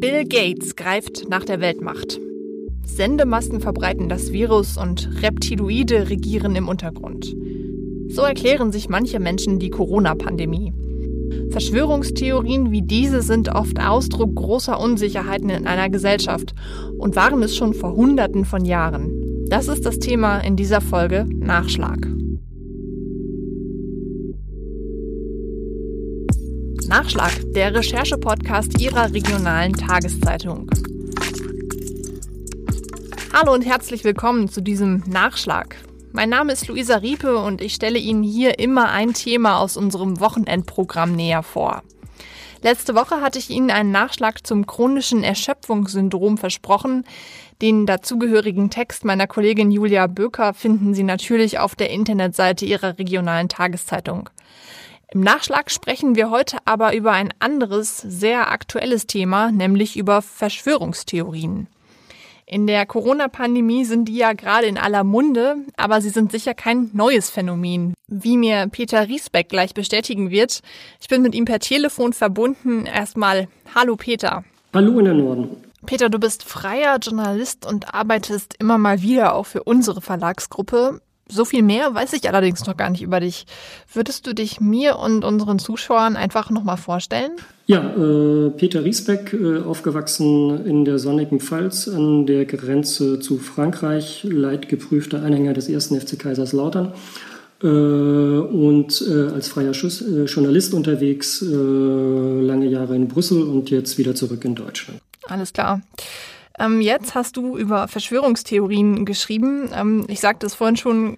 Bill 0.00 0.24
Gates 0.24 0.76
greift 0.76 1.28
nach 1.28 1.44
der 1.44 1.60
Weltmacht. 1.60 2.18
Sendemasten 2.86 3.60
verbreiten 3.60 4.08
das 4.08 4.32
Virus 4.32 4.78
und 4.78 5.22
Reptiloide 5.22 6.08
regieren 6.08 6.56
im 6.56 6.68
Untergrund. 6.68 7.36
So 8.08 8.22
erklären 8.22 8.72
sich 8.72 8.88
manche 8.88 9.20
Menschen 9.20 9.58
die 9.58 9.68
Corona-Pandemie. 9.68 10.72
Verschwörungstheorien 11.50 12.70
wie 12.70 12.80
diese 12.80 13.20
sind 13.20 13.50
oft 13.50 13.78
Ausdruck 13.78 14.34
großer 14.36 14.80
Unsicherheiten 14.80 15.50
in 15.50 15.66
einer 15.66 15.90
Gesellschaft 15.90 16.54
und 16.96 17.14
waren 17.14 17.42
es 17.42 17.54
schon 17.54 17.74
vor 17.74 17.94
Hunderten 17.94 18.46
von 18.46 18.64
Jahren. 18.64 19.44
Das 19.50 19.68
ist 19.68 19.84
das 19.84 19.98
Thema 19.98 20.38
in 20.38 20.56
dieser 20.56 20.80
Folge 20.80 21.26
Nachschlag. 21.28 22.08
Nachschlag, 26.90 27.30
der 27.54 27.72
Recherche-Podcast 27.72 28.80
Ihrer 28.80 29.14
regionalen 29.14 29.74
Tageszeitung. 29.74 30.68
Hallo 33.32 33.54
und 33.54 33.64
herzlich 33.64 34.02
willkommen 34.02 34.48
zu 34.48 34.60
diesem 34.60 35.04
Nachschlag. 35.06 35.76
Mein 36.10 36.30
Name 36.30 36.52
ist 36.52 36.66
Luisa 36.66 36.96
Riepe 36.96 37.36
und 37.38 37.60
ich 37.60 37.74
stelle 37.74 38.00
Ihnen 38.00 38.24
hier 38.24 38.58
immer 38.58 38.90
ein 38.90 39.14
Thema 39.14 39.60
aus 39.60 39.76
unserem 39.76 40.18
Wochenendprogramm 40.18 41.12
näher 41.12 41.44
vor. 41.44 41.84
Letzte 42.60 42.96
Woche 42.96 43.20
hatte 43.20 43.38
ich 43.38 43.50
Ihnen 43.50 43.70
einen 43.70 43.92
Nachschlag 43.92 44.44
zum 44.44 44.66
chronischen 44.66 45.22
Erschöpfungssyndrom 45.22 46.38
versprochen. 46.38 47.04
Den 47.62 47.86
dazugehörigen 47.86 48.68
Text 48.68 49.04
meiner 49.04 49.28
Kollegin 49.28 49.70
Julia 49.70 50.08
Böker 50.08 50.54
finden 50.54 50.92
Sie 50.94 51.04
natürlich 51.04 51.60
auf 51.60 51.76
der 51.76 51.90
Internetseite 51.90 52.64
Ihrer 52.64 52.98
regionalen 52.98 53.48
Tageszeitung. 53.48 54.28
Im 55.12 55.22
Nachschlag 55.22 55.72
sprechen 55.72 56.14
wir 56.14 56.30
heute 56.30 56.58
aber 56.66 56.94
über 56.94 57.10
ein 57.10 57.34
anderes, 57.40 57.96
sehr 57.96 58.52
aktuelles 58.52 59.08
Thema, 59.08 59.50
nämlich 59.50 59.96
über 59.96 60.22
Verschwörungstheorien. 60.22 61.66
In 62.46 62.68
der 62.68 62.86
Corona-Pandemie 62.86 63.84
sind 63.84 64.04
die 64.04 64.16
ja 64.16 64.34
gerade 64.34 64.68
in 64.68 64.78
aller 64.78 65.02
Munde, 65.02 65.56
aber 65.76 66.00
sie 66.00 66.10
sind 66.10 66.30
sicher 66.30 66.54
kein 66.54 66.90
neues 66.92 67.28
Phänomen, 67.28 67.94
wie 68.06 68.36
mir 68.36 68.68
Peter 68.68 69.08
Riesbeck 69.08 69.48
gleich 69.48 69.74
bestätigen 69.74 70.30
wird. 70.30 70.60
Ich 71.00 71.08
bin 71.08 71.22
mit 71.22 71.34
ihm 71.34 71.44
per 71.44 71.58
Telefon 71.58 72.12
verbunden. 72.12 72.86
Erstmal, 72.86 73.48
hallo 73.74 73.96
Peter. 73.96 74.44
Hallo 74.72 75.00
in 75.00 75.06
der 75.06 75.14
Norden. 75.14 75.56
Peter, 75.86 76.08
du 76.08 76.20
bist 76.20 76.44
freier 76.44 76.98
Journalist 76.98 77.66
und 77.66 77.94
arbeitest 77.94 78.54
immer 78.60 78.78
mal 78.78 79.02
wieder 79.02 79.34
auch 79.34 79.46
für 79.46 79.64
unsere 79.64 80.00
Verlagsgruppe. 80.00 81.00
So 81.30 81.44
viel 81.44 81.62
mehr 81.62 81.94
weiß 81.94 82.12
ich 82.14 82.28
allerdings 82.28 82.66
noch 82.66 82.76
gar 82.76 82.90
nicht 82.90 83.02
über 83.02 83.20
dich. 83.20 83.46
Würdest 83.92 84.26
du 84.26 84.34
dich 84.34 84.60
mir 84.60 84.98
und 84.98 85.24
unseren 85.24 85.58
Zuschauern 85.58 86.16
einfach 86.16 86.50
nochmal 86.50 86.76
vorstellen? 86.76 87.32
Ja, 87.66 87.78
äh, 87.78 88.50
Peter 88.50 88.84
Riesbeck, 88.84 89.32
äh, 89.32 89.62
aufgewachsen 89.62 90.66
in 90.66 90.84
der 90.84 90.98
sonnigen 90.98 91.38
Pfalz 91.38 91.86
an 91.86 92.26
der 92.26 92.44
Grenze 92.44 93.20
zu 93.20 93.38
Frankreich, 93.38 94.26
leidgeprüfter 94.28 95.22
Anhänger 95.22 95.52
des 95.52 95.68
ersten 95.68 96.00
FC 96.00 96.18
Kaiserslautern 96.18 96.92
äh, 97.62 97.66
und 97.66 99.04
äh, 99.08 99.32
als 99.32 99.48
freier 99.48 99.74
Schuss, 99.74 100.02
äh, 100.02 100.24
Journalist 100.24 100.74
unterwegs, 100.74 101.42
äh, 101.42 101.46
lange 101.46 102.66
Jahre 102.66 102.96
in 102.96 103.06
Brüssel 103.08 103.42
und 103.42 103.70
jetzt 103.70 103.98
wieder 103.98 104.14
zurück 104.14 104.44
in 104.44 104.54
Deutschland. 104.54 105.00
Alles 105.28 105.52
klar. 105.52 105.80
Ähm, 106.60 106.80
jetzt 106.82 107.14
hast 107.14 107.36
du 107.36 107.56
über 107.56 107.88
Verschwörungstheorien 107.88 109.06
geschrieben. 109.06 109.70
Ähm, 109.74 110.04
ich 110.08 110.20
sagte 110.20 110.46
es 110.46 110.54
vorhin 110.54 110.76
schon, 110.76 111.16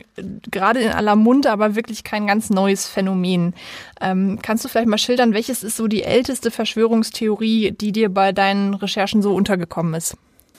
gerade 0.50 0.80
in 0.80 0.90
aller 0.90 1.16
Munde, 1.16 1.50
aber 1.50 1.74
wirklich 1.74 2.04
kein 2.04 2.26
ganz 2.28 2.48
neues 2.50 2.86
Phänomen. 2.86 3.54
Ähm, 4.00 4.38
kannst 4.40 4.64
du 4.64 4.68
vielleicht 4.68 4.88
mal 4.88 4.98
schildern, 4.98 5.34
welches 5.34 5.64
ist 5.64 5.76
so 5.76 5.88
die 5.88 6.04
älteste 6.04 6.50
Verschwörungstheorie, 6.50 7.72
die 7.72 7.90
dir 7.90 8.08
bei 8.08 8.32
deinen 8.32 8.74
Recherchen 8.74 9.20
so 9.20 9.34
untergekommen 9.34 9.94
ist? 9.94 10.16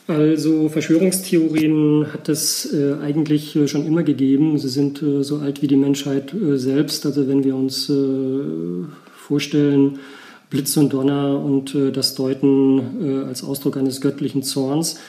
Also 0.07 0.67
Verschwörungstheorien 0.67 2.07
hat 2.11 2.27
es 2.27 2.73
äh, 2.73 2.95
eigentlich 3.01 3.55
äh, 3.55 3.69
schon 3.69 3.85
immer 3.85 4.03
gegeben. 4.03 4.57
Sie 4.57 4.67
sind 4.67 5.01
äh, 5.01 5.23
so 5.23 5.37
alt 5.37 5.61
wie 5.61 5.67
die 5.67 5.77
Menschheit 5.77 6.33
äh, 6.33 6.57
selbst. 6.57 7.05
Also 7.05 7.29
wenn 7.29 7.45
wir 7.45 7.55
uns 7.55 7.89
äh, 7.89 8.43
vorstellen, 9.15 9.99
Blitz 10.53 10.77
und 10.77 10.93
Donner 10.93 11.43
und 11.43 11.73
äh, 11.73 11.91
das 11.91 12.13
Deuten 12.13 13.01
äh, 13.01 13.25
als 13.25 13.43
Ausdruck 13.43 13.75
eines 13.75 14.01
göttlichen 14.01 14.43
Zorns 14.43 14.99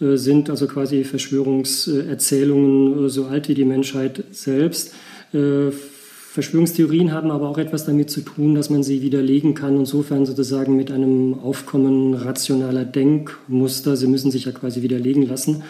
äh, 0.00 0.16
sind 0.16 0.48
also 0.48 0.68
quasi 0.68 1.02
Verschwörungserzählungen 1.02 3.06
äh, 3.06 3.08
so 3.08 3.24
alt 3.24 3.48
wie 3.48 3.54
die 3.54 3.64
Menschheit 3.64 4.22
selbst. 4.30 4.94
Äh, 5.34 5.72
Verschwörungstheorien 5.72 7.10
haben 7.10 7.32
aber 7.32 7.48
auch 7.48 7.58
etwas 7.58 7.84
damit 7.84 8.10
zu 8.10 8.20
tun, 8.20 8.54
dass 8.54 8.70
man 8.70 8.84
sie 8.84 9.02
widerlegen 9.02 9.54
kann, 9.54 9.76
insofern 9.76 10.24
sozusagen 10.24 10.76
mit 10.76 10.92
einem 10.92 11.40
Aufkommen 11.40 12.14
rationaler 12.14 12.84
Denkmuster. 12.84 13.96
Sie 13.96 14.06
müssen 14.06 14.30
sich 14.30 14.44
ja 14.44 14.52
quasi 14.52 14.82
widerlegen 14.82 15.26
lassen. 15.26 15.64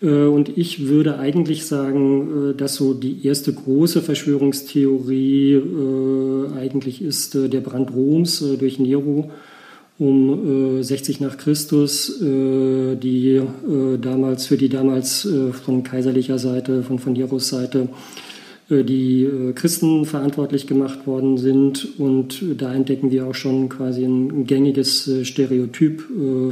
Äh, 0.00 0.24
und 0.26 0.56
ich 0.56 0.86
würde 0.86 1.18
eigentlich 1.18 1.66
sagen, 1.66 2.50
äh, 2.50 2.54
dass 2.54 2.76
so 2.76 2.94
die 2.94 3.26
erste 3.26 3.52
große 3.52 4.02
Verschwörungstheorie 4.02 5.54
äh, 5.54 6.58
eigentlich 6.58 7.02
ist 7.02 7.34
der 7.34 7.60
Brand 7.60 7.92
Roms 7.94 8.44
durch 8.58 8.78
Nero 8.78 9.30
um 9.98 10.82
60 10.82 11.20
nach 11.20 11.38
Christus, 11.38 12.20
die 12.20 13.40
damals 13.98 14.46
für 14.46 14.58
die 14.58 14.68
damals 14.68 15.26
von 15.64 15.84
kaiserlicher 15.84 16.38
Seite, 16.38 16.82
von, 16.82 16.98
von 16.98 17.14
Neros 17.14 17.48
Seite 17.48 17.88
die 18.68 19.24
äh, 19.24 19.52
Christen 19.52 20.04
verantwortlich 20.06 20.66
gemacht 20.66 21.06
worden 21.06 21.38
sind. 21.38 21.98
Und 21.98 22.42
da 22.58 22.74
entdecken 22.74 23.10
wir 23.10 23.26
auch 23.26 23.34
schon 23.34 23.68
quasi 23.68 24.04
ein 24.04 24.46
gängiges 24.46 25.06
äh, 25.06 25.24
Stereotyp 25.24 26.02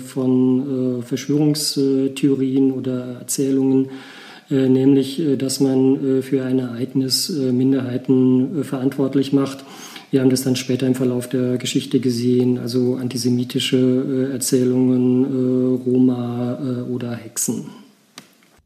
von 0.04 1.02
Verschwörungstheorien 1.04 2.72
oder 2.72 3.18
Erzählungen, 3.20 3.88
nämlich 4.48 5.22
dass 5.38 5.60
man 5.60 6.22
für 6.22 6.44
ein 6.44 6.58
Ereignis 6.58 7.28
Minderheiten 7.28 8.64
verantwortlich 8.64 9.32
macht. 9.32 9.64
Wir 10.10 10.20
haben 10.20 10.30
das 10.30 10.42
dann 10.42 10.56
später 10.56 10.86
im 10.86 10.94
Verlauf 10.94 11.28
der 11.28 11.56
Geschichte 11.56 12.00
gesehen, 12.00 12.58
also 12.58 12.96
antisemitische 12.96 14.30
Erzählungen, 14.32 15.76
Roma 15.84 16.58
oder 16.90 17.12
Hexen. 17.12 17.83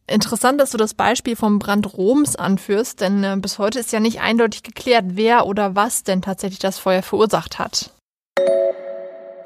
Interessant, 0.09 0.59
dass 0.59 0.71
du 0.71 0.79
das 0.79 0.95
Beispiel 0.95 1.37
vom 1.37 1.59
Brand 1.59 1.95
Roms 1.95 2.35
anführst, 2.35 3.03
denn 3.03 3.23
äh, 3.23 3.37
bis 3.39 3.59
heute 3.59 3.79
ist 3.79 3.93
ja 3.93 4.01
nicht 4.01 4.21
eindeutig 4.21 4.63
geklärt, 4.63 5.05
wer 5.11 5.47
oder 5.47 5.77
was 5.77 6.03
denn 6.03 6.23
tatsächlich 6.23 6.59
das 6.59 6.79
Feuer 6.79 7.03
verursacht 7.03 7.59
hat. 7.59 7.93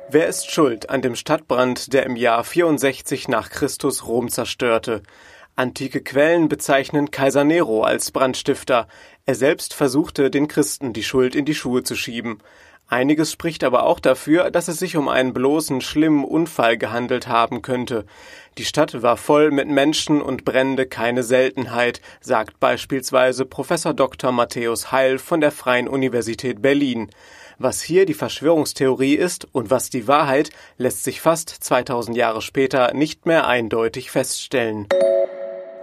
Wer 0.08 0.28
ist 0.28 0.50
schuld 0.50 0.88
an 0.88 1.02
dem 1.02 1.16
Stadtbrand, 1.16 1.92
der 1.92 2.04
im 2.04 2.14
Jahr 2.14 2.44
64 2.44 3.26
nach 3.26 3.50
Christus 3.50 4.06
Rom 4.06 4.28
zerstörte? 4.28 5.02
Antike 5.56 6.00
Quellen 6.00 6.48
bezeichnen 6.48 7.10
Kaiser 7.10 7.44
Nero 7.44 7.82
als 7.82 8.10
Brandstifter. 8.10 8.86
Er 9.26 9.34
selbst 9.34 9.74
versuchte, 9.74 10.30
den 10.30 10.48
Christen 10.48 10.92
die 10.92 11.02
Schuld 11.02 11.34
in 11.34 11.44
die 11.44 11.54
Schuhe 11.54 11.82
zu 11.82 11.96
schieben. 11.96 12.38
Einiges 12.92 13.32
spricht 13.32 13.64
aber 13.64 13.86
auch 13.86 14.00
dafür, 14.00 14.50
dass 14.50 14.68
es 14.68 14.78
sich 14.78 14.98
um 14.98 15.08
einen 15.08 15.32
bloßen 15.32 15.80
schlimmen 15.80 16.26
Unfall 16.26 16.76
gehandelt 16.76 17.26
haben 17.26 17.62
könnte. 17.62 18.04
Die 18.58 18.66
Stadt 18.66 19.00
war 19.00 19.16
voll 19.16 19.50
mit 19.50 19.66
Menschen 19.66 20.20
und 20.20 20.44
Brände 20.44 20.84
keine 20.84 21.22
Seltenheit, 21.22 22.02
sagt 22.20 22.60
beispielsweise 22.60 23.46
Professor 23.46 23.94
Dr. 23.94 24.30
Matthäus 24.30 24.92
Heil 24.92 25.18
von 25.18 25.40
der 25.40 25.52
Freien 25.52 25.88
Universität 25.88 26.60
Berlin. 26.60 27.08
Was 27.56 27.80
hier 27.80 28.04
die 28.04 28.12
Verschwörungstheorie 28.12 29.14
ist 29.14 29.48
und 29.52 29.70
was 29.70 29.88
die 29.88 30.06
Wahrheit, 30.06 30.50
lässt 30.76 31.02
sich 31.02 31.22
fast 31.22 31.48
2000 31.48 32.14
Jahre 32.14 32.42
später 32.42 32.92
nicht 32.92 33.24
mehr 33.24 33.46
eindeutig 33.46 34.10
feststellen. 34.10 34.86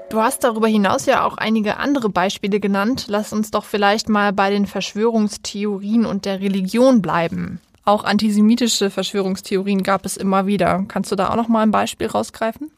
Du 0.09 0.17
hast 0.17 0.43
darüber 0.43 0.67
hinaus 0.67 1.05
ja 1.05 1.23
auch 1.23 1.37
einige 1.37 1.77
andere 1.77 2.09
Beispiele 2.09 2.59
genannt. 2.59 3.05
Lass 3.09 3.31
uns 3.31 3.51
doch 3.51 3.63
vielleicht 3.63 4.09
mal 4.09 4.33
bei 4.33 4.49
den 4.49 4.65
Verschwörungstheorien 4.65 6.05
und 6.07 6.25
der 6.25 6.39
Religion 6.41 7.03
bleiben. 7.03 7.59
Auch 7.85 8.03
antisemitische 8.03 8.89
Verschwörungstheorien 8.89 9.83
gab 9.83 10.05
es 10.05 10.17
immer 10.17 10.47
wieder. 10.47 10.83
Kannst 10.87 11.11
du 11.11 11.15
da 11.15 11.29
auch 11.29 11.35
noch 11.35 11.47
mal 11.47 11.61
ein 11.61 11.71
Beispiel 11.71 12.07
rausgreifen? 12.07 12.71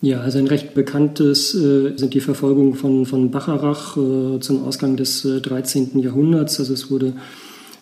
Ja, 0.00 0.20
also 0.20 0.38
ein 0.38 0.46
recht 0.46 0.72
bekanntes 0.72 1.54
äh, 1.54 1.96
sind 1.96 2.14
die 2.14 2.20
Verfolgungen 2.20 2.74
von, 2.74 3.04
von 3.04 3.30
Bacharach 3.30 3.96
äh, 3.98 4.40
zum 4.40 4.64
Ausgang 4.64 4.96
des 4.96 5.24
äh, 5.26 5.40
13. 5.40 5.98
Jahrhunderts. 6.00 6.58
Also 6.58 6.72
es 6.72 6.90
wurde 6.90 7.12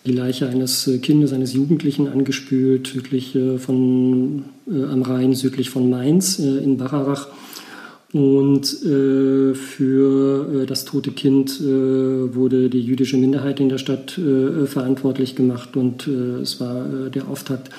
die 0.05 0.11
Leiche 0.11 0.47
eines 0.47 0.87
äh, 0.87 0.97
Kindes, 0.97 1.31
eines 1.33 1.53
Jugendlichen 1.53 2.07
angespült, 2.07 2.87
südlich 2.87 3.35
äh, 3.35 3.57
von, 3.57 4.45
äh, 4.67 4.83
am 4.83 5.01
Rhein, 5.01 5.33
südlich 5.33 5.69
von 5.69 5.89
Mainz 5.89 6.39
in 6.39 6.77
Bacharach. 6.77 7.27
Und 8.13 8.65
äh, 8.83 9.53
für 9.53 10.63
äh, 10.63 10.65
das 10.65 10.83
tote 10.83 11.11
Kind 11.11 11.61
äh, 11.61 11.63
wurde 11.63 12.69
die 12.69 12.81
jüdische 12.81 13.15
Minderheit 13.15 13.61
in 13.61 13.69
der 13.69 13.77
Stadt 13.77 14.17
äh, 14.17 14.65
verantwortlich 14.65 15.35
gemacht 15.35 15.77
und 15.77 16.07
äh, 16.07 16.41
es 16.41 16.59
war 16.59 16.85
äh, 16.85 17.09
der 17.09 17.29
Auftakt 17.29 17.69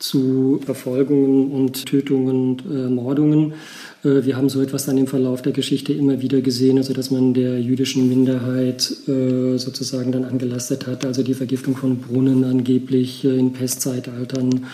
zu 0.00 0.60
Verfolgungen 0.64 1.50
und 1.50 1.86
Tötungen 1.86 2.60
und 2.62 2.94
Mordungen. 2.94 3.54
Wir 4.04 4.36
haben 4.36 4.48
so 4.48 4.62
etwas 4.62 4.86
dann 4.86 4.96
im 4.96 5.08
Verlauf 5.08 5.42
der 5.42 5.50
Geschichte 5.50 5.92
immer 5.92 6.22
wieder 6.22 6.40
gesehen, 6.40 6.78
also 6.78 6.92
dass 6.94 7.10
man 7.10 7.34
der 7.34 7.60
jüdischen 7.60 8.08
Minderheit 8.08 8.80
sozusagen 8.86 10.12
dann 10.12 10.24
angelastet 10.24 10.86
hat, 10.86 11.04
also 11.04 11.24
die 11.24 11.34
Vergiftung 11.34 11.74
von 11.74 11.98
Brunnen 11.98 12.44
angeblich 12.44 13.24
in 13.24 13.52
Pestzeitaltern. 13.52 14.66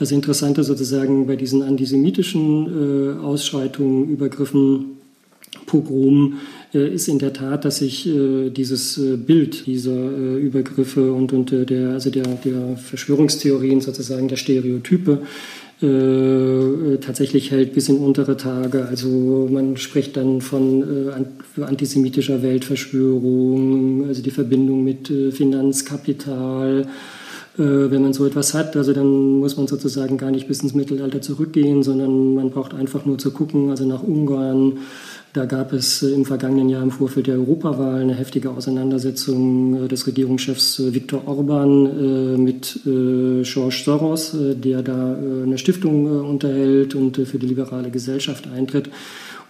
Das 0.00 0.10
Interessante 0.10 0.64
sozusagen 0.64 1.26
bei 1.26 1.36
diesen 1.36 1.62
antisemitischen 1.62 3.20
Ausschreitungen, 3.20 4.08
Übergriffen, 4.08 4.96
Pogrom 5.66 6.38
ist 6.72 7.06
in 7.06 7.18
der 7.18 7.32
Tat, 7.32 7.64
dass 7.64 7.78
sich 7.78 8.08
dieses 8.56 9.00
Bild 9.26 9.66
dieser 9.66 10.10
Übergriffe 10.36 11.12
und, 11.12 11.32
und 11.32 11.52
der, 11.52 11.90
also 11.90 12.10
der, 12.10 12.24
der 12.24 12.76
Verschwörungstheorien 12.76 13.80
sozusagen 13.80 14.26
der 14.28 14.36
Stereotype 14.36 15.18
äh, 15.82 16.98
tatsächlich 16.98 17.50
hält 17.50 17.72
bis 17.72 17.88
in 17.88 17.96
untere 17.96 18.36
Tage. 18.36 18.84
Also 18.84 19.48
man 19.50 19.78
spricht 19.78 20.14
dann 20.18 20.42
von 20.42 20.82
äh, 20.82 21.62
antisemitischer 21.62 22.42
Weltverschwörung, 22.42 24.06
also 24.06 24.20
die 24.20 24.30
Verbindung 24.30 24.84
mit 24.84 25.10
äh, 25.10 25.30
Finanzkapital. 25.30 26.86
Äh, 27.60 27.90
wenn 27.90 28.00
man 28.00 28.14
so 28.14 28.24
etwas 28.24 28.54
hat, 28.54 28.74
also 28.74 28.94
dann 28.94 29.38
muss 29.38 29.58
man 29.58 29.66
sozusagen 29.66 30.16
gar 30.16 30.30
nicht 30.30 30.48
bis 30.48 30.62
ins 30.62 30.72
Mittelalter 30.72 31.20
zurückgehen, 31.20 31.82
sondern 31.82 32.34
man 32.34 32.50
braucht 32.50 32.72
einfach 32.72 33.04
nur 33.04 33.18
zu 33.18 33.32
gucken, 33.32 33.68
also 33.68 33.84
nach 33.84 34.02
Ungarn, 34.02 34.78
da 35.34 35.44
gab 35.44 35.74
es 35.74 36.02
äh, 36.02 36.10
im 36.12 36.24
vergangenen 36.24 36.70
Jahr 36.70 36.82
im 36.82 36.90
Vorfeld 36.90 37.26
der 37.26 37.34
Europawahl 37.34 38.00
eine 38.00 38.14
heftige 38.14 38.50
Auseinandersetzung 38.50 39.84
äh, 39.84 39.88
des 39.88 40.06
Regierungschefs 40.06 40.82
Viktor 40.94 41.28
Orban 41.28 42.42
mit 42.42 42.80
George 42.84 43.82
Soros, 43.84 44.34
der 44.34 44.82
da 44.82 45.14
eine 45.14 45.58
Stiftung 45.58 46.06
unterhält 46.28 46.94
und 46.94 47.16
für 47.16 47.38
die 47.38 47.46
liberale 47.46 47.90
Gesellschaft 47.90 48.48
eintritt. 48.48 48.88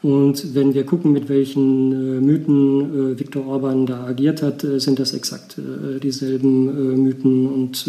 Und 0.02 0.54
wenn 0.54 0.72
wir 0.72 0.84
gucken, 0.86 1.12
mit 1.12 1.28
welchen 1.28 2.24
Mythen 2.24 3.18
Viktor 3.18 3.46
Orban 3.46 3.84
da 3.84 4.04
agiert 4.06 4.42
hat, 4.42 4.62
sind 4.62 4.98
das 4.98 5.12
exakt 5.12 5.56
dieselben 6.02 7.02
Mythen 7.02 7.46
und 7.46 7.84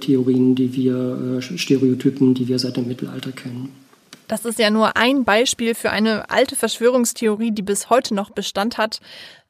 Theorien, 0.00 0.54
die 0.54 0.72
wir, 0.74 1.40
Stereotypen, 1.40 2.34
die 2.34 2.46
wir 2.46 2.60
seit 2.60 2.76
dem 2.76 2.86
Mittelalter 2.86 3.32
kennen. 3.32 3.70
Das 4.28 4.44
ist 4.44 4.58
ja 4.58 4.70
nur 4.70 4.96
ein 4.96 5.24
Beispiel 5.24 5.74
für 5.74 5.90
eine 5.90 6.28
alte 6.28 6.54
Verschwörungstheorie, 6.54 7.50
die 7.50 7.62
bis 7.62 7.88
heute 7.88 8.14
noch 8.14 8.30
Bestand 8.30 8.76
hat. 8.76 9.00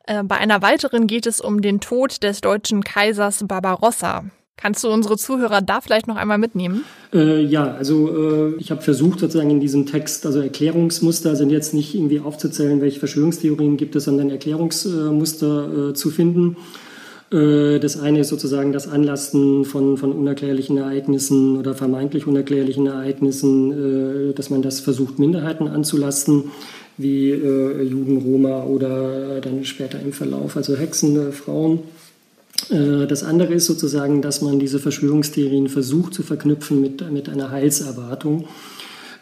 Äh, 0.06 0.22
bei 0.22 0.36
einer 0.38 0.62
weiteren 0.62 1.08
geht 1.08 1.26
es 1.26 1.40
um 1.40 1.60
den 1.60 1.80
Tod 1.80 2.22
des 2.22 2.40
deutschen 2.40 2.84
Kaisers 2.84 3.44
Barbarossa. 3.46 4.24
Kannst 4.60 4.82
du 4.82 4.88
unsere 4.88 5.16
Zuhörer 5.16 5.62
da 5.62 5.80
vielleicht 5.80 6.08
noch 6.08 6.16
einmal 6.16 6.36
mitnehmen? 6.36 6.84
Äh, 7.14 7.42
ja, 7.42 7.74
also 7.74 8.08
äh, 8.08 8.54
ich 8.58 8.72
habe 8.72 8.82
versucht 8.82 9.20
sozusagen 9.20 9.50
in 9.50 9.60
diesem 9.60 9.86
Text, 9.86 10.26
also 10.26 10.40
Erklärungsmuster 10.40 11.36
sind 11.36 11.50
jetzt 11.50 11.74
nicht 11.74 11.94
irgendwie 11.94 12.18
aufzuzählen, 12.18 12.80
welche 12.80 12.98
Verschwörungstheorien 12.98 13.76
gibt 13.76 13.94
es, 13.94 14.04
sondern 14.04 14.30
Erklärungsmuster 14.30 15.90
äh, 15.90 15.94
zu 15.94 16.10
finden. 16.10 16.56
Äh, 17.32 17.78
das 17.78 18.00
eine 18.00 18.20
ist 18.20 18.28
sozusagen 18.28 18.72
das 18.72 18.88
Anlasten 18.88 19.64
von, 19.64 19.96
von 19.96 20.12
unerklärlichen 20.12 20.76
Ereignissen 20.76 21.56
oder 21.56 21.74
vermeintlich 21.74 22.26
unerklärlichen 22.26 22.86
Ereignissen, 22.86 24.30
äh, 24.30 24.34
dass 24.34 24.50
man 24.50 24.62
das 24.62 24.80
versucht, 24.80 25.20
Minderheiten 25.20 25.68
anzulasten, 25.68 26.50
wie 26.96 27.30
äh, 27.30 27.82
Juden, 27.82 28.18
Roma 28.18 28.64
oder 28.64 29.40
dann 29.40 29.64
später 29.64 30.00
im 30.00 30.12
Verlauf, 30.12 30.56
also 30.56 30.76
Hexen, 30.76 31.32
Frauen. 31.32 31.80
Das 32.70 33.22
andere 33.22 33.54
ist 33.54 33.66
sozusagen, 33.66 34.20
dass 34.20 34.42
man 34.42 34.58
diese 34.58 34.78
Verschwörungstheorien 34.78 35.68
versucht 35.68 36.12
zu 36.12 36.22
verknüpfen 36.22 36.80
mit, 36.80 37.10
mit 37.10 37.28
einer 37.28 37.50
Heilserwartung. 37.50 38.46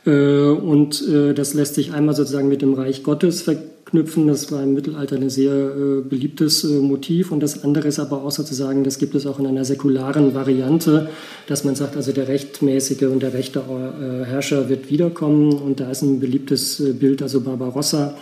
Und 0.05 1.05
das 1.09 1.55
lässt 1.55 1.75
sich 1.75 1.93
einmal 1.93 2.17
sozusagen 2.17 2.49
mit 2.49 2.63
dem 2.63 2.75
Reich 2.75 3.03
Gottes 3.03 3.43
verknüpfen 3.43 3.77
knüpfen. 3.87 4.27
Das 4.27 4.53
war 4.53 4.63
im 4.63 4.75
Mittelalter 4.75 5.17
ein 5.17 5.31
sehr 5.31 5.53
äh, 5.53 6.01
beliebtes 6.03 6.65
äh, 6.65 6.79
Motiv. 6.79 7.33
Und 7.33 7.41
das 7.41 7.65
andere 7.65 7.89
ist 7.89 7.99
aber 7.99 8.23
auch 8.23 8.31
sozusagen, 8.31 8.85
das 8.85 8.99
gibt 8.99 9.15
es 9.15 9.27
auch 9.27 9.39
in 9.39 9.47
einer 9.47 9.65
säkularen 9.65 10.35
Variante, 10.35 11.09
dass 11.47 11.65
man 11.65 11.75
sagt, 11.77 11.97
also 11.97 12.13
der 12.13 12.29
rechtmäßige 12.29 13.03
und 13.05 13.23
der 13.23 13.33
rechte 13.33 13.61
äh, 13.61 14.25
Herrscher 14.27 14.69
wird 14.69 14.91
wiederkommen. 14.91 15.55
Und 15.55 15.81
da 15.81 15.91
ist 15.91 16.03
ein 16.03 16.21
beliebtes 16.21 16.81
äh, 16.81 16.93
Bild, 16.93 17.23
also 17.23 17.41
Barbarossa, 17.41 18.09
äh, 18.09 18.15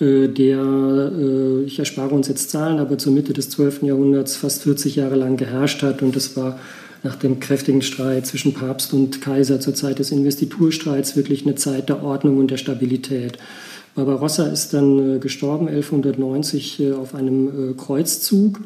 der, 0.00 1.12
äh, 1.14 1.62
ich 1.64 1.78
erspare 1.78 2.14
uns 2.14 2.28
jetzt 2.28 2.50
Zahlen, 2.50 2.78
aber 2.78 2.96
zur 2.96 3.12
Mitte 3.12 3.32
des 3.32 3.50
12. 3.50 3.82
Jahrhunderts 3.82 4.36
fast 4.36 4.62
40 4.62 4.96
Jahre 4.96 5.16
lang 5.16 5.36
geherrscht 5.36 5.82
hat. 5.82 6.02
Und 6.02 6.16
das 6.16 6.36
war 6.36 6.58
nach 7.02 7.16
dem 7.16 7.40
kräftigen 7.40 7.82
Streit 7.82 8.26
zwischen 8.26 8.54
Papst 8.54 8.92
und 8.92 9.20
Kaiser 9.20 9.60
zur 9.60 9.74
Zeit 9.74 9.98
des 9.98 10.10
Investiturstreits 10.10 11.16
wirklich 11.16 11.44
eine 11.44 11.54
Zeit 11.54 11.88
der 11.88 12.02
Ordnung 12.02 12.38
und 12.38 12.50
der 12.50 12.56
Stabilität. 12.56 13.38
Barbarossa 13.94 14.46
ist 14.46 14.72
dann 14.72 15.16
äh, 15.16 15.18
gestorben 15.18 15.68
1190 15.68 16.80
äh, 16.80 16.92
auf 16.92 17.14
einem 17.14 17.70
äh, 17.70 17.74
Kreuzzug. 17.74 18.60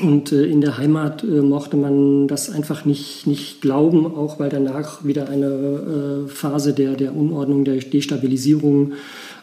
Und 0.00 0.30
in 0.30 0.60
der 0.60 0.78
Heimat 0.78 1.24
mochte 1.24 1.76
man 1.76 2.28
das 2.28 2.50
einfach 2.50 2.84
nicht, 2.84 3.26
nicht 3.26 3.60
glauben, 3.60 4.06
auch 4.06 4.38
weil 4.38 4.48
danach 4.48 5.04
wieder 5.04 5.28
eine 5.28 6.26
Phase 6.28 6.72
der, 6.72 6.92
der 6.92 7.16
Unordnung, 7.16 7.64
der 7.64 7.78
Destabilisierung 7.78 8.92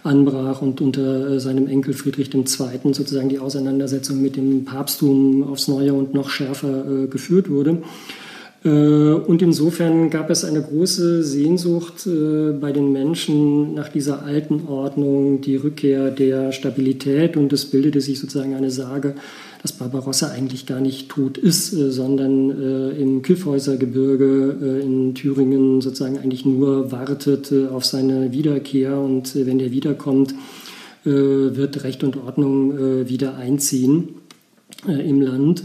anbrach 0.05 0.61
und 0.61 0.81
unter 0.81 1.39
seinem 1.39 1.67
Enkel 1.67 1.93
Friedrich 1.93 2.33
II. 2.33 2.45
sozusagen 2.93 3.29
die 3.29 3.39
Auseinandersetzung 3.39 4.21
mit 4.21 4.35
dem 4.35 4.65
Papsttum 4.65 5.43
aufs 5.43 5.67
Neue 5.67 5.93
und 5.93 6.13
noch 6.13 6.29
schärfer 6.29 7.07
geführt 7.09 7.49
wurde. 7.49 7.81
Äh, 8.65 8.69
und 8.69 9.41
insofern 9.41 10.09
gab 10.09 10.29
es 10.29 10.43
eine 10.43 10.61
große 10.61 11.23
Sehnsucht 11.23 12.07
äh, 12.07 12.51
bei 12.53 12.71
den 12.71 12.91
Menschen 12.91 13.75
nach 13.75 13.89
dieser 13.89 14.23
alten 14.23 14.67
Ordnung, 14.67 15.41
die 15.41 15.55
Rückkehr 15.55 16.09
der 16.09 16.51
Stabilität. 16.51 17.37
Und 17.37 17.53
es 17.53 17.65
bildete 17.65 18.01
sich 18.01 18.19
sozusagen 18.19 18.55
eine 18.55 18.71
Sage, 18.71 19.13
dass 19.65 19.73
Barbarossa 19.73 20.29
eigentlich 20.29 20.65
gar 20.65 20.79
nicht 20.79 21.09
tot 21.09 21.37
ist, 21.37 21.73
äh, 21.73 21.91
sondern 21.91 22.91
im 22.99 23.21
Kyffhäusergebirge 23.21 24.79
in 24.83 25.15
Thüringen 25.15 25.81
sozusagen 25.81 26.17
eigentlich 26.17 26.45
nur 26.45 26.91
wartet 26.91 27.51
auf 27.71 27.85
seine 27.85 28.31
Wiederkehr. 28.31 28.97
Und 28.97 29.35
wenn 29.35 29.57
der 29.57 29.71
wiederkommt, 29.71 30.35
wird 31.03 31.83
Recht 31.83 32.03
und 32.03 32.17
Ordnung 32.17 33.07
wieder 33.07 33.35
einziehen 33.35 34.09
im 34.87 35.21
Land. 35.21 35.63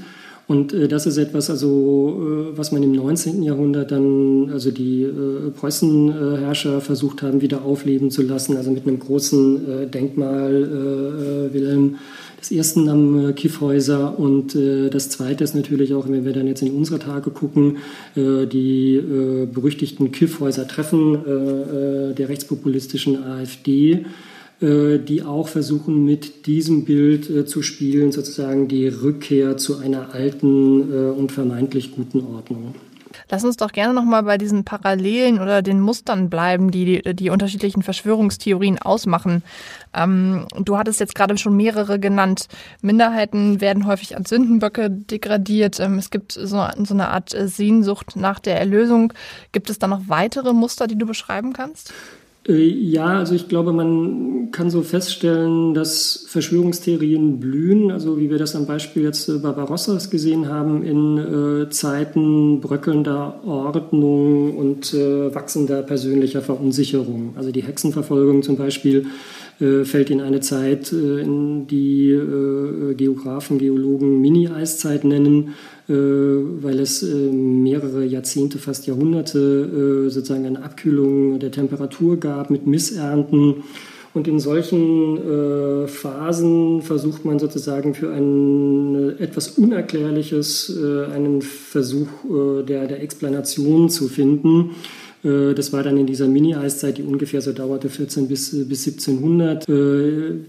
Und 0.51 0.73
äh, 0.73 0.89
das 0.89 1.07
ist 1.07 1.17
etwas, 1.17 1.49
also, 1.49 2.51
äh, 2.53 2.59
was 2.59 2.73
man 2.73 2.83
im 2.83 2.91
19. 2.91 3.45
Jahrhundert 3.45 3.93
dann, 3.93 4.51
also 4.51 4.73
die 4.73 5.05
äh, 5.05 5.51
Preußenherrscher 5.53 6.81
versucht 6.81 7.23
haben, 7.23 7.41
wieder 7.41 7.63
aufleben 7.65 8.11
zu 8.11 8.23
lassen, 8.23 8.57
also 8.57 8.73
mit 8.73 8.85
einem 8.85 8.99
großen 8.99 9.85
äh, 9.85 9.87
Denkmal 9.87 11.53
äh, 11.53 11.55
Wilhelm 12.49 12.87
I. 12.87 12.91
am 12.91 13.35
Kiffhäuser. 13.35 14.19
Und 14.19 14.55
das 14.55 15.11
Zweite 15.11 15.45
ist 15.45 15.55
natürlich 15.55 15.95
auch, 15.95 16.09
wenn 16.09 16.25
wir 16.25 16.33
dann 16.33 16.47
jetzt 16.47 16.63
in 16.63 16.73
unsere 16.73 16.99
Tage 16.99 17.31
gucken, 17.31 17.79
die 18.17 19.01
berüchtigten 19.53 20.13
Kiffhäuser-Treffen 20.13 22.15
der 22.17 22.29
rechtspopulistischen 22.29 23.23
AfD 23.23 24.05
äh, 24.61 24.99
die 24.99 25.23
auch 25.23 25.49
versuchen, 25.49 26.05
mit 26.05 26.47
diesem 26.47 26.85
Bild 26.85 27.31
äh, 27.31 27.47
zu 27.47 27.63
spielen, 27.63 28.13
sozusagen 28.13 28.69
die 28.69 28.89
Rückkehr 28.89 29.57
zu 29.57 29.79
einer 29.79 30.15
alten 30.15 30.93
äh, 30.93 31.11
und 31.11 31.33
vermeintlich 31.33 31.93
guten 31.93 32.21
Ordnung. 32.21 32.75
Lass 33.31 33.45
uns 33.45 33.57
doch 33.57 33.73
gerne 33.73 33.95
nochmal 33.95 34.25
bei 34.25 34.39
diesen 34.39 34.65
Parallelen 34.65 35.41
oder 35.41 35.63
den 35.63 35.81
Mustern 35.81 36.29
bleiben, 36.29 36.71
die 36.71 37.01
die 37.15 37.31
unterschiedlichen 37.31 37.83
Verschwörungstheorien 37.83 38.79
ausmachen. 38.79 39.43
Ähm, 39.95 40.47
du 40.59 40.77
hattest 40.77 41.01
jetzt 41.01 41.15
gerade 41.15 41.39
schon 41.39 41.57
mehrere 41.57 42.01
genannt. 42.01 42.49
Minderheiten 42.83 43.61
werden 43.61 43.87
häufig 43.87 44.17
als 44.17 44.29
Sündenböcke 44.31 44.91
degradiert. 44.91 45.79
Ähm, 45.79 45.99
es 45.99 46.11
gibt 46.11 46.33
so, 46.33 46.67
so 46.83 46.95
eine 46.95 47.09
Art 47.09 47.31
Sehnsucht 47.31 48.17
nach 48.17 48.41
der 48.41 48.59
Erlösung. 48.59 49.13
Gibt 49.53 49.71
es 49.71 49.79
da 49.79 49.87
noch 49.87 50.03
weitere 50.09 50.53
Muster, 50.53 50.89
die 50.89 50.99
du 50.99 51.07
beschreiben 51.07 51.53
kannst? 51.53 51.93
Äh, 52.49 52.67
ja, 52.67 53.19
also 53.19 53.35
ich 53.35 53.49
glaube, 53.49 53.73
man 53.73 54.51
kann 54.51 54.71
so 54.71 54.83
feststellen, 54.83 55.75
dass 55.75 56.25
Verschwörungstheorien 56.29 57.39
blühen, 57.39 57.91
also 57.91 58.19
wie 58.19 58.31
wir 58.31 58.39
das 58.39 58.57
am 58.57 58.67
Beispiel 58.67 59.03
jetzt 59.03 59.29
äh, 59.29 59.39
Barbarossas 59.39 60.11
gesehen 60.11 60.49
haben, 60.49 60.83
in 60.83 61.19
äh, 61.19 61.71
Zeiten 61.71 62.61
bröckelnder 62.61 63.45
Ordnung 63.45 64.57
und 64.57 64.95
äh, 64.95 65.35
wachsender 65.35 65.83
persönlicher 65.83 66.41
Verunsicherung. 66.41 67.35
Also 67.37 67.53
die 67.53 67.63
Hexenverfolgung 67.63 68.43
zum 68.43 68.57
Beispiel 68.57 69.07
äh, 69.61 69.85
fällt 69.85 70.11
in 70.11 70.23
eine 70.23 70.41
Zeit, 70.41 70.93
äh, 70.93 71.21
in 71.21 71.67
die 71.67 72.19
Geografen, 72.97 73.59
Geologen 73.59 74.21
Mini-Eiszeit 74.21 75.05
nennen 75.05 75.55
weil 75.93 76.79
es 76.81 77.03
äh, 77.03 77.15
mehrere 77.15 78.05
Jahrzehnte, 78.05 78.59
fast 78.59 78.87
Jahrhunderte 78.87 80.07
äh, 80.07 80.11
sozusagen 80.11 80.47
eine 80.47 80.63
Abkühlung 80.63 81.39
der 81.39 81.51
Temperatur 81.51 82.19
gab 82.19 82.51
mit 82.51 82.67
Missernten 82.67 83.63
Und 84.13 84.27
in 84.27 84.41
solchen 84.41 85.19
äh, 85.19 85.87
Phasen 85.87 86.83
versucht 86.83 87.25
man 87.25 87.39
sozusagen 87.39 87.95
für 87.95 88.13
ein 88.13 88.95
äh, 89.19 89.23
etwas 89.23 89.51
Unerklärliches 89.51 90.77
äh, 90.77 91.05
einen 91.13 91.43
Versuch 91.43 92.09
äh, 92.25 92.65
der, 92.65 92.89
der 92.89 93.03
Explanation 93.03 93.89
zu 93.89 94.09
finden. 94.09 94.71
Äh, 95.23 95.55
das 95.55 95.73
war 95.73 95.83
dann 95.83 95.97
in 95.97 96.07
dieser 96.07 96.29
Mini-Eiszeit, 96.29 96.99
die 96.99 97.03
ungefähr 97.03 97.41
so 97.41 97.53
dauerte, 97.53 97.89
14 97.89 98.29
bis, 98.29 98.51
bis 98.69 98.87
1700. 98.87 99.69
Äh, 99.69 99.73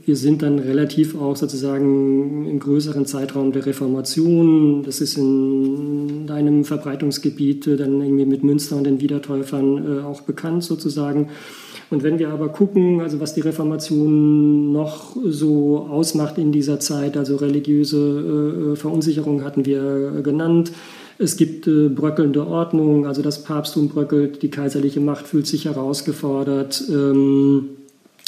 wir 0.06 0.16
sind 0.16 0.42
dann 0.42 0.60
relativ 0.60 1.16
auch 1.16 1.36
sozusagen 1.36 2.48
im 2.48 2.60
größeren 2.60 3.06
Zeitraum 3.06 3.52
der 3.52 3.66
Reformation. 3.66 4.84
Das 4.84 5.02
ist 5.02 5.18
in 5.18 6.28
deinem 6.28 6.64
Verbreitungsgebiet 6.64 7.68
dann 7.68 8.02
irgendwie 8.02 8.26
mit 8.26 8.44
Münster 8.44 8.78
und 8.78 8.86
den 8.86 9.02
Wiedertäufern 9.02 10.04
auch 10.04 10.22
bekannt 10.22 10.64
sozusagen. 10.64 11.30
Und 11.92 12.04
wenn 12.04 12.20
wir 12.20 12.30
aber 12.30 12.50
gucken, 12.50 13.02
also 13.02 13.20
was 13.20 13.34
die 13.34 13.42
Reformation 13.42 14.72
noch 14.72 15.18
so 15.26 15.88
ausmacht 15.90 16.38
in 16.38 16.54
dieser 16.54 16.80
Zeit, 16.80 17.18
also 17.18 17.36
religiöse 17.36 18.72
äh, 18.72 18.76
Verunsicherung 18.78 19.44
hatten 19.44 19.66
wir 19.66 20.22
genannt. 20.24 20.72
Es 21.18 21.38
gibt 21.38 21.68
äh, 21.68 21.90
bröckelnde 21.90 22.46
Ordnung, 22.48 23.06
also 23.06 23.22
das 23.22 23.44
Papsttum 23.44 23.90
bröckelt, 23.90 24.42
die 24.42 24.50
kaiserliche 24.50 25.00
Macht 25.00 25.28
fühlt 25.28 25.48
sich 25.48 25.66
herausgefordert. 25.66 26.84
Ähm, 26.90 27.70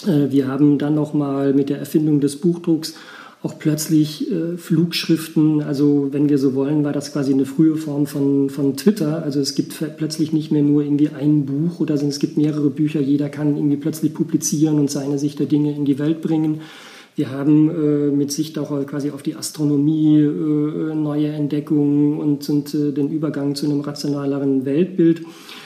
äh, 0.06 0.32
wir 0.32 0.48
haben 0.48 0.78
dann 0.78 0.96
nochmal 0.96 1.54
mit 1.54 1.70
der 1.70 1.80
Erfindung 1.80 2.20
des 2.20 2.38
Buchdrucks 2.38 2.96
auch 3.44 3.60
plötzlich 3.60 4.32
äh, 4.32 4.58
Flugschriften. 4.58 5.62
Also 5.62 6.08
wenn 6.12 6.30
wir 6.30 6.38
so 6.38 6.56
wollen, 6.56 6.86
war 6.86 6.94
das 6.94 7.12
quasi 7.12 7.34
eine 7.34 7.46
frühe 7.46 7.76
Form 7.76 8.08
von, 8.08 8.50
von 8.50 8.78
Twitter. 8.78 9.22
Also 9.22 9.42
es 9.42 9.54
gibt 9.54 9.84
plötzlich 9.98 10.32
nicht 10.32 10.52
mehr 10.52 10.64
nur 10.64 10.82
irgendwie 10.82 11.10
ein 11.10 11.46
Buch 11.46 11.82
oder 11.82 11.96
es 11.96 12.20
gibt 12.20 12.38
mehrere 12.38 12.70
Bücher. 12.70 13.02
Jeder 13.02 13.28
kann 13.28 13.58
irgendwie 13.58 13.78
plötzlich 13.78 14.14
publizieren 14.14 14.80
und 14.80 14.90
seine 14.90 15.20
Sicht 15.20 15.40
der 15.40 15.48
Dinge 15.48 15.76
in 15.76 15.84
die 15.84 16.00
Welt 16.00 16.22
bringen. 16.22 16.62
Wir 17.16 17.32
haben 17.32 17.70
äh, 17.70 18.12
mit 18.12 18.32
Sicht 18.32 18.58
auch 18.58 18.86
quasi 18.86 19.12
auf 19.12 19.22
die 19.22 19.36
Astronomie 19.36 20.20
äh, 20.20 20.96
neue 20.96 21.28
Entdeckungen 21.28 22.18
und, 22.18 22.50
und 22.50 22.74
äh, 22.74 22.92
den 22.92 23.10
Übergang 23.10 23.56
zu 23.56 23.66
einem 23.66 23.82
rationaleren 23.82 24.66
Weltbild 24.66 25.22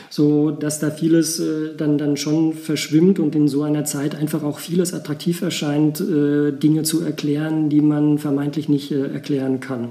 so 0.09 0.51
dass 0.51 0.79
da 0.79 0.89
vieles 0.89 1.39
äh, 1.39 1.75
dann, 1.75 1.97
dann 1.97 2.17
schon 2.17 2.53
verschwimmt 2.53 3.19
und 3.19 3.35
in 3.35 3.47
so 3.47 3.63
einer 3.63 3.85
Zeit 3.85 4.15
einfach 4.15 4.43
auch 4.43 4.59
vieles 4.59 4.93
attraktiv 4.93 5.41
erscheint, 5.41 5.99
äh, 5.99 6.51
Dinge 6.51 6.83
zu 6.83 7.01
erklären, 7.01 7.69
die 7.69 7.81
man 7.81 8.17
vermeintlich 8.17 8.69
nicht 8.69 8.91
äh, 8.91 9.07
erklären 9.07 9.59
kann. 9.59 9.89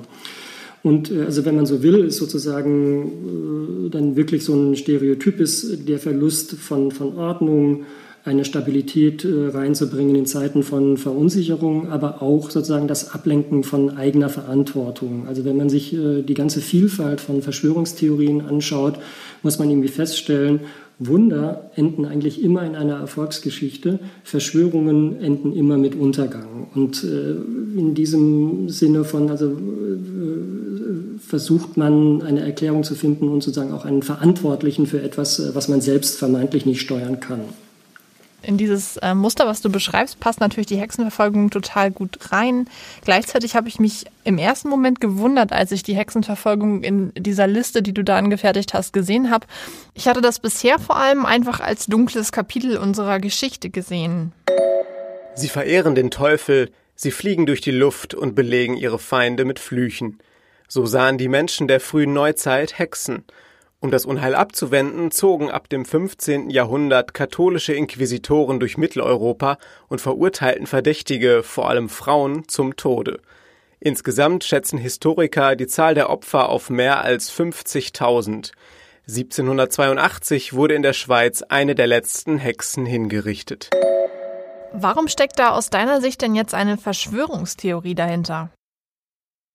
Und 0.82 1.10
äh, 1.10 1.22
also 1.22 1.44
wenn 1.44 1.56
man 1.56 1.66
so 1.66 1.82
will, 1.82 2.04
ist 2.04 2.16
sozusagen 2.16 3.86
äh, 3.86 3.90
dann 3.90 4.16
wirklich 4.16 4.44
so 4.44 4.54
ein 4.54 4.76
Stereotyp 4.76 5.40
ist 5.40 5.88
der 5.88 5.98
Verlust 5.98 6.52
von, 6.52 6.90
von 6.90 7.16
Ordnung, 7.16 7.84
eine 8.26 8.44
Stabilität 8.44 9.24
äh, 9.24 9.48
reinzubringen 9.48 10.16
in 10.16 10.26
Zeiten 10.26 10.64
von 10.64 10.96
Verunsicherung, 10.96 11.88
aber 11.88 12.22
auch 12.22 12.50
sozusagen 12.50 12.88
das 12.88 13.14
Ablenken 13.14 13.62
von 13.62 13.96
eigener 13.96 14.28
Verantwortung. 14.28 15.28
Also 15.28 15.44
wenn 15.44 15.56
man 15.56 15.70
sich 15.70 15.94
äh, 15.94 16.22
die 16.22 16.34
ganze 16.34 16.60
Vielfalt 16.60 17.20
von 17.20 17.40
Verschwörungstheorien 17.40 18.40
anschaut, 18.40 18.98
muss 19.44 19.60
man 19.60 19.70
irgendwie 19.70 19.88
feststellen, 19.88 20.60
Wunder 20.98 21.70
enden 21.76 22.04
eigentlich 22.04 22.42
immer 22.42 22.64
in 22.64 22.74
einer 22.74 22.96
Erfolgsgeschichte, 22.96 24.00
Verschwörungen 24.24 25.20
enden 25.20 25.52
immer 25.52 25.76
mit 25.78 25.94
Untergang. 25.94 26.68
Und 26.74 27.04
äh, 27.04 27.30
in 27.78 27.94
diesem 27.94 28.70
Sinne 28.70 29.04
von, 29.04 29.30
also 29.30 29.50
äh, 29.50 31.18
versucht 31.20 31.76
man 31.76 32.22
eine 32.22 32.40
Erklärung 32.40 32.82
zu 32.82 32.96
finden 32.96 33.28
und 33.28 33.44
sozusagen 33.44 33.72
auch 33.72 33.84
einen 33.84 34.02
Verantwortlichen 34.02 34.86
für 34.86 35.00
etwas, 35.00 35.38
äh, 35.38 35.54
was 35.54 35.68
man 35.68 35.80
selbst 35.80 36.18
vermeintlich 36.18 36.66
nicht 36.66 36.80
steuern 36.80 37.20
kann 37.20 37.42
in 38.46 38.56
dieses 38.56 38.96
äh, 38.98 39.14
Muster, 39.14 39.46
was 39.46 39.60
du 39.60 39.70
beschreibst, 39.70 40.20
passt 40.20 40.40
natürlich 40.40 40.66
die 40.66 40.76
Hexenverfolgung 40.76 41.50
total 41.50 41.90
gut 41.90 42.32
rein. 42.32 42.68
Gleichzeitig 43.04 43.56
habe 43.56 43.68
ich 43.68 43.80
mich 43.80 44.06
im 44.24 44.38
ersten 44.38 44.68
Moment 44.68 45.00
gewundert, 45.00 45.52
als 45.52 45.72
ich 45.72 45.82
die 45.82 45.96
Hexenverfolgung 45.96 46.82
in 46.82 47.12
dieser 47.16 47.46
Liste, 47.46 47.82
die 47.82 47.92
du 47.92 48.04
da 48.04 48.16
angefertigt 48.16 48.74
hast, 48.74 48.92
gesehen 48.92 49.30
habe. 49.30 49.46
Ich 49.94 50.08
hatte 50.08 50.20
das 50.20 50.38
bisher 50.38 50.78
vor 50.78 50.96
allem 50.96 51.26
einfach 51.26 51.60
als 51.60 51.86
dunkles 51.86 52.32
Kapitel 52.32 52.76
unserer 52.76 53.18
Geschichte 53.18 53.70
gesehen. 53.70 54.32
Sie 55.34 55.48
verehren 55.48 55.94
den 55.94 56.10
Teufel, 56.10 56.70
sie 56.94 57.10
fliegen 57.10 57.46
durch 57.46 57.60
die 57.60 57.72
Luft 57.72 58.14
und 58.14 58.34
belegen 58.34 58.76
ihre 58.76 58.98
Feinde 58.98 59.44
mit 59.44 59.58
Flüchen. 59.58 60.18
So 60.68 60.86
sahen 60.86 61.18
die 61.18 61.28
Menschen 61.28 61.68
der 61.68 61.80
frühen 61.80 62.12
Neuzeit 62.12 62.78
Hexen 62.78 63.24
um 63.80 63.90
das 63.90 64.04
Unheil 64.04 64.34
abzuwenden, 64.34 65.10
zogen 65.10 65.50
ab 65.50 65.68
dem 65.68 65.84
15. 65.84 66.50
Jahrhundert 66.50 67.14
katholische 67.14 67.74
Inquisitoren 67.74 68.58
durch 68.58 68.78
Mitteleuropa 68.78 69.58
und 69.88 70.00
verurteilten 70.00 70.66
Verdächtige, 70.66 71.42
vor 71.42 71.68
allem 71.68 71.88
Frauen, 71.88 72.48
zum 72.48 72.76
Tode. 72.76 73.20
Insgesamt 73.78 74.44
schätzen 74.44 74.78
Historiker 74.78 75.54
die 75.56 75.66
Zahl 75.66 75.94
der 75.94 76.10
Opfer 76.10 76.48
auf 76.48 76.70
mehr 76.70 77.02
als 77.02 77.30
50.000. 77.30 78.52
1782 79.08 80.54
wurde 80.54 80.74
in 80.74 80.82
der 80.82 80.94
Schweiz 80.94 81.42
eine 81.42 81.74
der 81.74 81.86
letzten 81.86 82.38
Hexen 82.38 82.86
hingerichtet. 82.86 83.70
Warum 84.72 85.06
steckt 85.06 85.38
da 85.38 85.50
aus 85.50 85.70
deiner 85.70 86.00
Sicht 86.00 86.22
denn 86.22 86.34
jetzt 86.34 86.54
eine 86.54 86.76
Verschwörungstheorie 86.76 87.94
dahinter? 87.94 88.50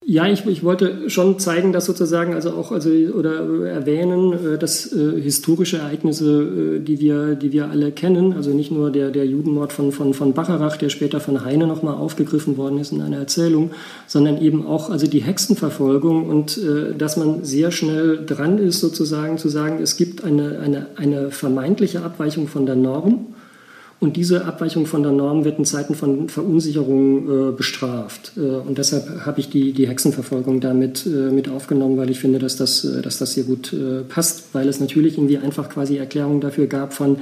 Ja, 0.04 0.26
ich, 0.26 0.48
ich 0.48 0.64
wollte 0.64 1.12
schon 1.12 1.38
zeigen, 1.38 1.74
dass 1.74 1.86
sozusagen, 1.86 2.34
also 2.34 2.54
auch, 2.54 2.72
also 2.72 2.90
oder 2.90 3.68
erwähnen, 3.68 4.34
äh, 4.34 4.58
dass 4.58 4.92
äh, 4.92 5.22
historische 5.22 5.78
Ereignisse, 5.78 6.78
äh, 6.78 6.80
die 6.80 7.00
wir, 7.00 7.36
die 7.36 7.52
wir 7.52 7.70
alle 7.70 7.92
kennen, 7.92 8.34
also 8.34 8.50
nicht 8.50 8.72
nur 8.72 8.90
der, 8.90 9.12
der 9.12 9.28
Judenmord 9.28 9.72
von, 9.72 9.92
von, 9.92 10.16
von 10.16 10.34
Bacharach, 10.34 10.78
der 10.78 10.90
später 10.90 11.20
von 11.20 11.46
Heine 11.46 11.68
nochmal 11.68 11.94
aufgegriffen 11.94 12.58
worden 12.58 12.80
ist 12.80 12.92
in 12.92 13.02
einer 13.02 13.18
Erzählung, 13.18 13.72
sondern 14.08 14.42
eben 14.42 14.66
auch 14.66 14.90
also 14.90 15.06
die 15.06 15.22
Hexenverfolgung 15.22 16.28
und 16.28 16.58
äh, 16.58 16.96
dass 16.98 17.16
man 17.16 17.44
sehr 17.44 17.70
schnell 17.70 18.26
dran 18.26 18.58
ist, 18.58 18.80
sozusagen 18.80 19.38
zu 19.38 19.50
sagen, 19.50 19.84
es 19.84 19.98
gibt 19.98 20.24
eine, 20.24 20.62
eine, 20.62 20.88
eine 20.96 21.30
vermeintliche 21.30 22.02
Abweichung 22.02 22.48
von 22.48 22.66
der 22.66 22.76
Norm 22.76 23.28
und 24.02 24.18
diese 24.18 24.46
Abweichung 24.46 24.88
von 24.88 25.04
der 25.04 25.12
Norm 25.12 25.46
wird 25.46 25.60
in 25.60 25.66
Zeiten 25.66 25.94
von 25.94 26.28
Verunsicherung 26.28 27.50
äh, 27.50 27.52
bestraft. 27.52 28.32
Äh, 28.36 28.40
und 28.40 28.80
deshalb 28.80 29.28
habe 29.28 29.40
ich 29.40 29.52
die, 29.52 29.74
die 29.74 29.88
Hexenverfolgung 29.88 30.60
damit 30.60 31.06
äh, 31.06 31.30
mit 31.32 31.48
aufgenommen, 31.48 31.98
weil 31.98 32.10
ich 32.10 32.20
finde, 32.20 32.40
dass 32.40 32.56
das, 32.56 32.84
äh, 32.84 33.04
dass 33.04 33.20
das 33.20 33.36
hier 33.36 33.44
gut 33.44 33.72
äh, 33.74 34.02
passt, 34.02 34.56
weil 34.56 34.68
es 34.68 34.80
natürlich 34.80 35.20
irgendwie 35.20 35.38
einfach 35.38 35.70
quasi 35.70 35.98
Erklärungen 35.98 36.42
dafür 36.42 36.66
gab 36.66 36.94
von, 36.94 37.18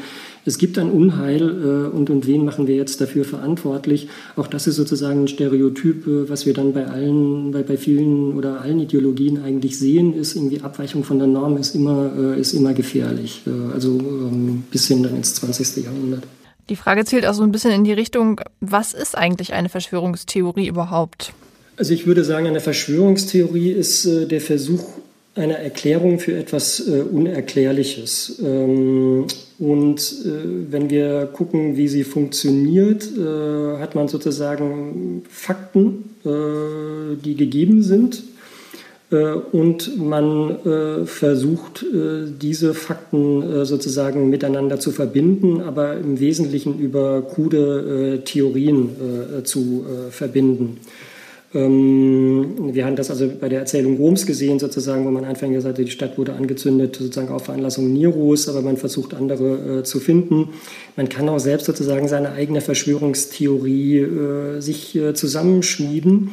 es 0.45 0.57
gibt 0.57 0.79
ein 0.79 0.89
Unheil 0.89 1.41
äh, 1.41 1.93
und, 1.93 2.09
und 2.09 2.25
wen 2.25 2.45
machen 2.45 2.65
wir 2.65 2.77
jetzt 2.77 3.01
dafür 3.01 3.25
verantwortlich. 3.25 4.07
Auch 4.37 4.47
das 4.47 4.65
ist 4.65 4.77
sozusagen 4.77 5.23
ein 5.23 5.27
Stereotyp, 5.27 6.03
was 6.29 6.45
wir 6.45 6.53
dann 6.53 6.71
bei 6.71 6.87
allen, 6.87 7.51
bei, 7.51 7.61
bei 7.61 7.75
vielen 7.75 8.37
oder 8.37 8.61
allen 8.61 8.79
Ideologien 8.79 9.43
eigentlich 9.43 9.77
sehen, 9.77 10.13
ist 10.13 10.37
irgendwie 10.37 10.61
Abweichung 10.61 11.03
von 11.03 11.19
der 11.19 11.27
Norm 11.27 11.57
ist 11.57 11.75
immer, 11.75 12.35
ist 12.37 12.53
immer 12.53 12.73
gefährlich. 12.73 13.41
also 13.73 13.99
ähm, 13.99 14.63
bis 14.71 14.87
hin 14.87 15.03
dann 15.03 15.17
ins 15.17 15.33
20. 15.35 15.83
Jahrhundert. 15.83 16.23
Die 16.69 16.75
Frage 16.75 17.03
zielt 17.03 17.25
auch 17.25 17.33
so 17.33 17.43
ein 17.43 17.51
bisschen 17.51 17.71
in 17.71 17.83
die 17.83 17.93
Richtung, 17.93 18.41
was 18.61 18.93
ist 18.93 19.17
eigentlich 19.17 19.53
eine 19.53 19.69
Verschwörungstheorie 19.69 20.67
überhaupt? 20.67 21.33
Also 21.77 21.93
ich 21.93 22.05
würde 22.05 22.23
sagen, 22.23 22.45
eine 22.45 22.59
Verschwörungstheorie 22.59 23.71
ist 23.71 24.05
äh, 24.05 24.27
der 24.27 24.41
Versuch 24.41 24.83
einer 25.35 25.55
Erklärung 25.55 26.19
für 26.19 26.37
etwas 26.37 26.87
äh, 26.87 27.01
Unerklärliches. 27.01 28.39
Ähm, 28.43 29.25
und 29.57 29.99
äh, 29.99 30.71
wenn 30.71 30.89
wir 30.89 31.27
gucken, 31.27 31.77
wie 31.77 31.87
sie 31.87 32.03
funktioniert, 32.03 33.09
äh, 33.17 33.79
hat 33.79 33.95
man 33.95 34.07
sozusagen 34.07 35.23
Fakten, 35.29 36.15
äh, 36.25 37.15
die 37.23 37.35
gegeben 37.35 37.81
sind 37.81 38.21
und 39.11 39.97
man 39.97 40.51
äh, 40.65 41.05
versucht, 41.05 41.81
äh, 41.83 42.27
diese 42.39 42.75
Fakten 42.75 43.65
sozusagen 43.65 44.29
miteinander 44.29 44.79
zu 44.79 44.91
verbinden, 44.91 45.61
aber 45.61 45.97
im 45.97 46.19
Wesentlichen 46.19 46.77
über 46.77 47.23
krude 47.23 48.21
Theorien 48.23 48.89
zu 49.43 49.85
verbinden. 50.11 50.77
Ähm, 51.55 52.75
wir 52.75 52.85
haben 52.85 52.95
das 52.95 53.09
also 53.09 53.27
bei 53.41 53.49
der 53.49 53.61
Erzählung 53.61 53.97
Roms 53.97 54.27
gesehen, 54.27 54.59
sozusagen, 54.59 55.03
wo 55.05 55.09
man 55.09 55.23
gesagt 55.23 55.65
hat, 55.65 55.77
die 55.79 55.89
Stadt 55.89 56.19
wurde 56.19 56.33
angezündet, 56.33 56.97
sozusagen 56.97 57.29
auf 57.29 57.45
Veranlassung 57.45 57.91
Neros, 57.91 58.47
aber 58.47 58.61
man 58.61 58.77
versucht 58.77 59.15
andere 59.15 59.81
zu 59.83 59.99
finden. 59.99 60.49
Man 60.95 61.09
kann 61.09 61.27
auch 61.27 61.39
selbst 61.39 61.65
sozusagen 61.65 62.07
seine 62.07 62.33
eigene 62.33 62.61
Verschwörungstheorie 62.61 64.05
sich 64.59 64.99
zusammenschmieden. 65.15 66.29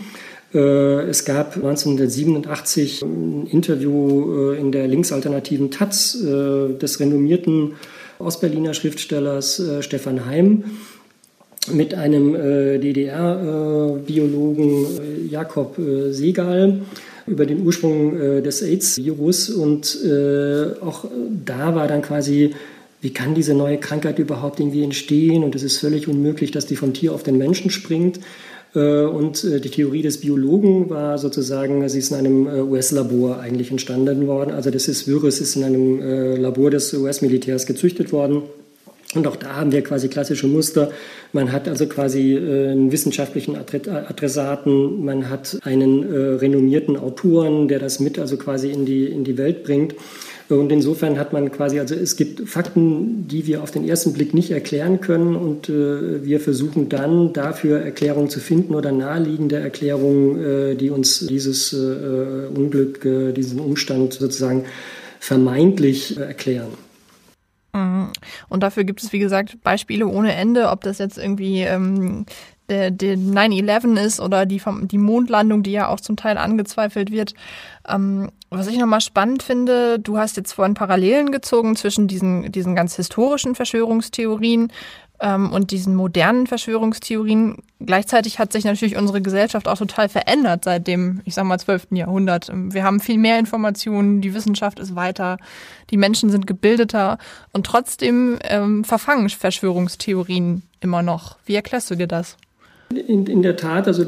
Äh, 0.55 1.09
es 1.09 1.25
gab 1.25 1.57
1987 1.57 3.03
ein 3.03 3.47
Interview 3.47 4.53
äh, 4.53 4.61
in 4.61 4.71
der 4.73 4.87
linksalternativen 4.87 5.71
Taz 5.71 6.15
äh, 6.15 6.75
des 6.75 7.01
renommierten 7.01 7.77
Ostberliner 8.19 8.73
Schriftstellers 8.73 9.61
Stefan 9.81 10.25
Heim 10.25 10.65
mit 11.71 11.93
einem 11.93 12.33
DDR-Biologen 12.33 14.87
Jakob 15.31 15.77
Segal 16.13 16.81
über 17.27 17.45
den 17.45 17.67
Ursprung 17.67 18.43
des 18.43 18.63
AIDS-Virus. 18.63 19.51
Und 19.51 19.99
auch 20.81 21.05
da 21.45 21.75
war 21.75 21.89
dann 21.89 22.01
quasi 22.01 22.55
wie 23.03 23.13
kann 23.13 23.35
diese 23.35 23.53
neue 23.55 23.79
Krankheit 23.79 24.19
überhaupt 24.19 24.59
irgendwie 24.59 24.83
entstehen 24.83 25.45
und 25.45 25.55
es 25.55 25.63
ist 25.63 25.77
völlig 25.79 26.09
unmöglich, 26.09 26.51
dass 26.51 26.65
die 26.67 26.77
vom 26.77 26.95
Tier 26.95 27.13
auf 27.13 27.23
den 27.23 27.37
Menschen 27.37 27.71
springt. 27.71 28.21
Äh, 28.77 29.07
und 29.07 29.43
äh, 29.43 29.59
die 29.61 29.71
Theorie 29.71 30.03
des 30.03 30.21
Biologen 30.21 30.91
war 30.91 31.17
sozusagen, 31.19 31.89
sie 31.89 31.99
ist 31.99 32.11
in 32.11 32.19
einem 32.19 32.47
äh, 32.47 32.61
US-Labor 32.61 33.41
eigentlich 33.41 33.71
entstanden 33.71 34.27
worden. 34.27 34.53
Also 34.53 34.71
das 34.71 34.87
ist 34.87 35.09
Virus 35.09 35.41
ist 35.41 35.57
in 35.57 35.65
einem 35.65 36.37
Labor 36.41 36.71
des 36.71 36.93
US-Militärs 36.93 37.67
gezüchtet 37.67 38.13
worden. 38.13 38.43
Und 39.15 39.27
auch 39.27 39.37
da 39.37 39.57
haben 39.57 39.73
wir 39.73 39.83
quasi 39.83 40.09
klassische 40.09 40.47
Muster. 40.47 40.91
Man 41.33 41.53
hat 41.53 41.69
also 41.69 41.87
quasi 41.87 42.37
einen 42.37 42.93
wissenschaftlichen 42.93 43.57
Adressaten, 43.57 45.05
man 45.05 45.31
hat 45.31 45.59
einen 45.63 46.03
renommierten 46.03 46.99
Autoren, 46.99 47.69
der 47.69 47.79
das 47.79 47.99
mit 48.01 48.19
also 48.19 48.37
quasi 48.37 48.71
in 48.71 48.85
die, 48.85 49.07
in 49.07 49.25
die 49.25 49.39
Welt 49.39 49.63
bringt. 49.63 49.95
Und 50.49 50.71
insofern 50.71 51.19
hat 51.19 51.33
man 51.33 51.51
quasi, 51.51 51.81
also 51.81 51.95
es 51.95 52.17
gibt 52.17 52.49
Fakten, 52.49 53.27
die 53.27 53.47
wir 53.47 53.63
auf 53.63 53.73
den 53.73 53.87
ersten 53.87 54.13
Blick 54.13 54.33
nicht 54.33 54.53
erklären 54.53 55.01
können 55.01 55.35
und 55.35 55.69
äh, 55.69 56.25
wir 56.25 56.39
versuchen 56.39 56.89
dann 56.89 57.33
dafür 57.33 57.81
Erklärungen 57.81 58.31
zu 58.31 58.39
finden 58.39 58.75
oder 58.75 58.93
naheliegende 58.93 59.57
Erklärungen, 59.57 60.45
äh, 60.45 60.75
die 60.77 60.91
uns 60.91 61.27
dieses 61.27 61.73
äh, 61.73 62.47
Unglück, 62.55 63.05
äh, 63.05 63.33
diesen 63.33 63.59
Umstand 63.59 64.15
sozusagen 64.15 64.65
vermeintlich 65.19 66.17
erklären. 66.17 66.86
Mhm. 67.77 68.13
Und 68.49 68.63
dafür 68.63 68.85
gibt 68.85 69.03
es, 69.03 69.13
wie 69.13 69.19
gesagt, 69.19 69.63
Beispiele 69.63 70.07
ohne 70.07 70.35
Ende, 70.35 70.71
ob 70.71 70.81
das 70.81 70.99
jetzt 70.99 71.19
irgendwie 71.19 71.61
ähm, 71.63 72.25
der, 72.69 72.91
der 72.91 73.17
9-11 73.17 73.99
ist 73.99 74.21
oder 74.21 74.47
die, 74.47 74.61
die 74.83 74.99
Mondlandung, 74.99 75.63
die 75.63 75.73
ja 75.73 75.89
auch 75.89 76.01
zum 76.01 76.17
Teil 76.17 76.39
angezweifelt 76.39 77.11
wird. 77.11 77.35
Ähm, 77.89 78.31
was 78.51 78.67
ich 78.69 78.79
nochmal 78.79 79.01
spannend 79.01 79.43
finde, 79.43 79.99
du 79.99 80.19
hast 80.19 80.37
jetzt 80.37 80.53
vorhin 80.53 80.75
Parallelen 80.75 81.33
gezogen 81.33 81.77
zwischen 81.77 82.09
diesen, 82.09 82.51
diesen 82.53 82.75
ganz 82.75 82.97
historischen 82.97 83.55
Verschwörungstheorien 83.55 84.73
ähm, 85.21 85.53
und 85.53 85.71
diesen 85.71 85.95
modernen 85.95 86.47
Verschwörungstheorien. 86.47 87.59
Gleichzeitig 87.81 88.39
hat 88.39 88.53
sich 88.53 88.65
natürlich 88.65 88.97
unsere 88.97 89.21
Gesellschaft 89.21 89.69
auch 89.69 89.79
total 89.79 90.09
verändert 90.09 90.65
seit 90.65 90.87
dem, 90.87 91.21
ich 91.25 91.35
sag 91.35 91.45
mal, 91.45 91.59
12. 91.59 91.89
Jahrhundert. 91.91 92.51
Wir 92.53 92.85
haben 92.85 93.01
viel 93.01 93.19
mehr 93.19 93.39
Informationen, 93.39 94.21
die 94.21 94.35
Wissenschaft 94.35 94.79
ist 94.79 94.95
weiter, 94.95 95.39
die 95.91 95.97
Menschen 95.97 96.31
sind 96.31 96.47
gebildeter 96.47 97.19
und 97.53 97.67
trotzdem 97.67 98.39
ähm, 98.43 98.85
verfangen 98.85 99.29
Verschwörungstheorien 99.29 100.63
immer 100.81 101.03
noch. 101.03 101.37
Wie 101.45 101.55
erklärst 101.55 101.91
du 101.91 101.95
dir 101.97 102.07
das? 102.07 102.37
In, 102.91 103.27
in 103.27 103.43
der 103.43 103.57
Tat, 103.57 103.89
also 103.89 104.05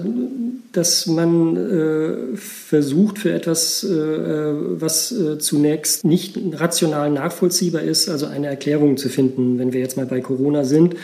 dass 0.72 1.06
man 1.06 1.56
äh, 1.56 2.36
versucht 2.36 3.18
für 3.18 3.32
etwas, 3.32 3.82
äh, 3.82 3.88
was 3.88 5.10
äh, 5.12 5.38
zunächst 5.38 6.04
nicht 6.04 6.38
rational 6.52 7.10
nachvollziehbar 7.10 7.82
ist, 7.82 8.08
also 8.08 8.26
eine 8.26 8.48
Erklärung 8.48 8.96
zu 8.96 9.08
finden, 9.08 9.58
wenn 9.58 9.72
wir 9.72 9.80
jetzt 9.80 9.96
mal 9.96 10.06
bei 10.06 10.20
Corona 10.20 10.64
sind. 10.64 10.94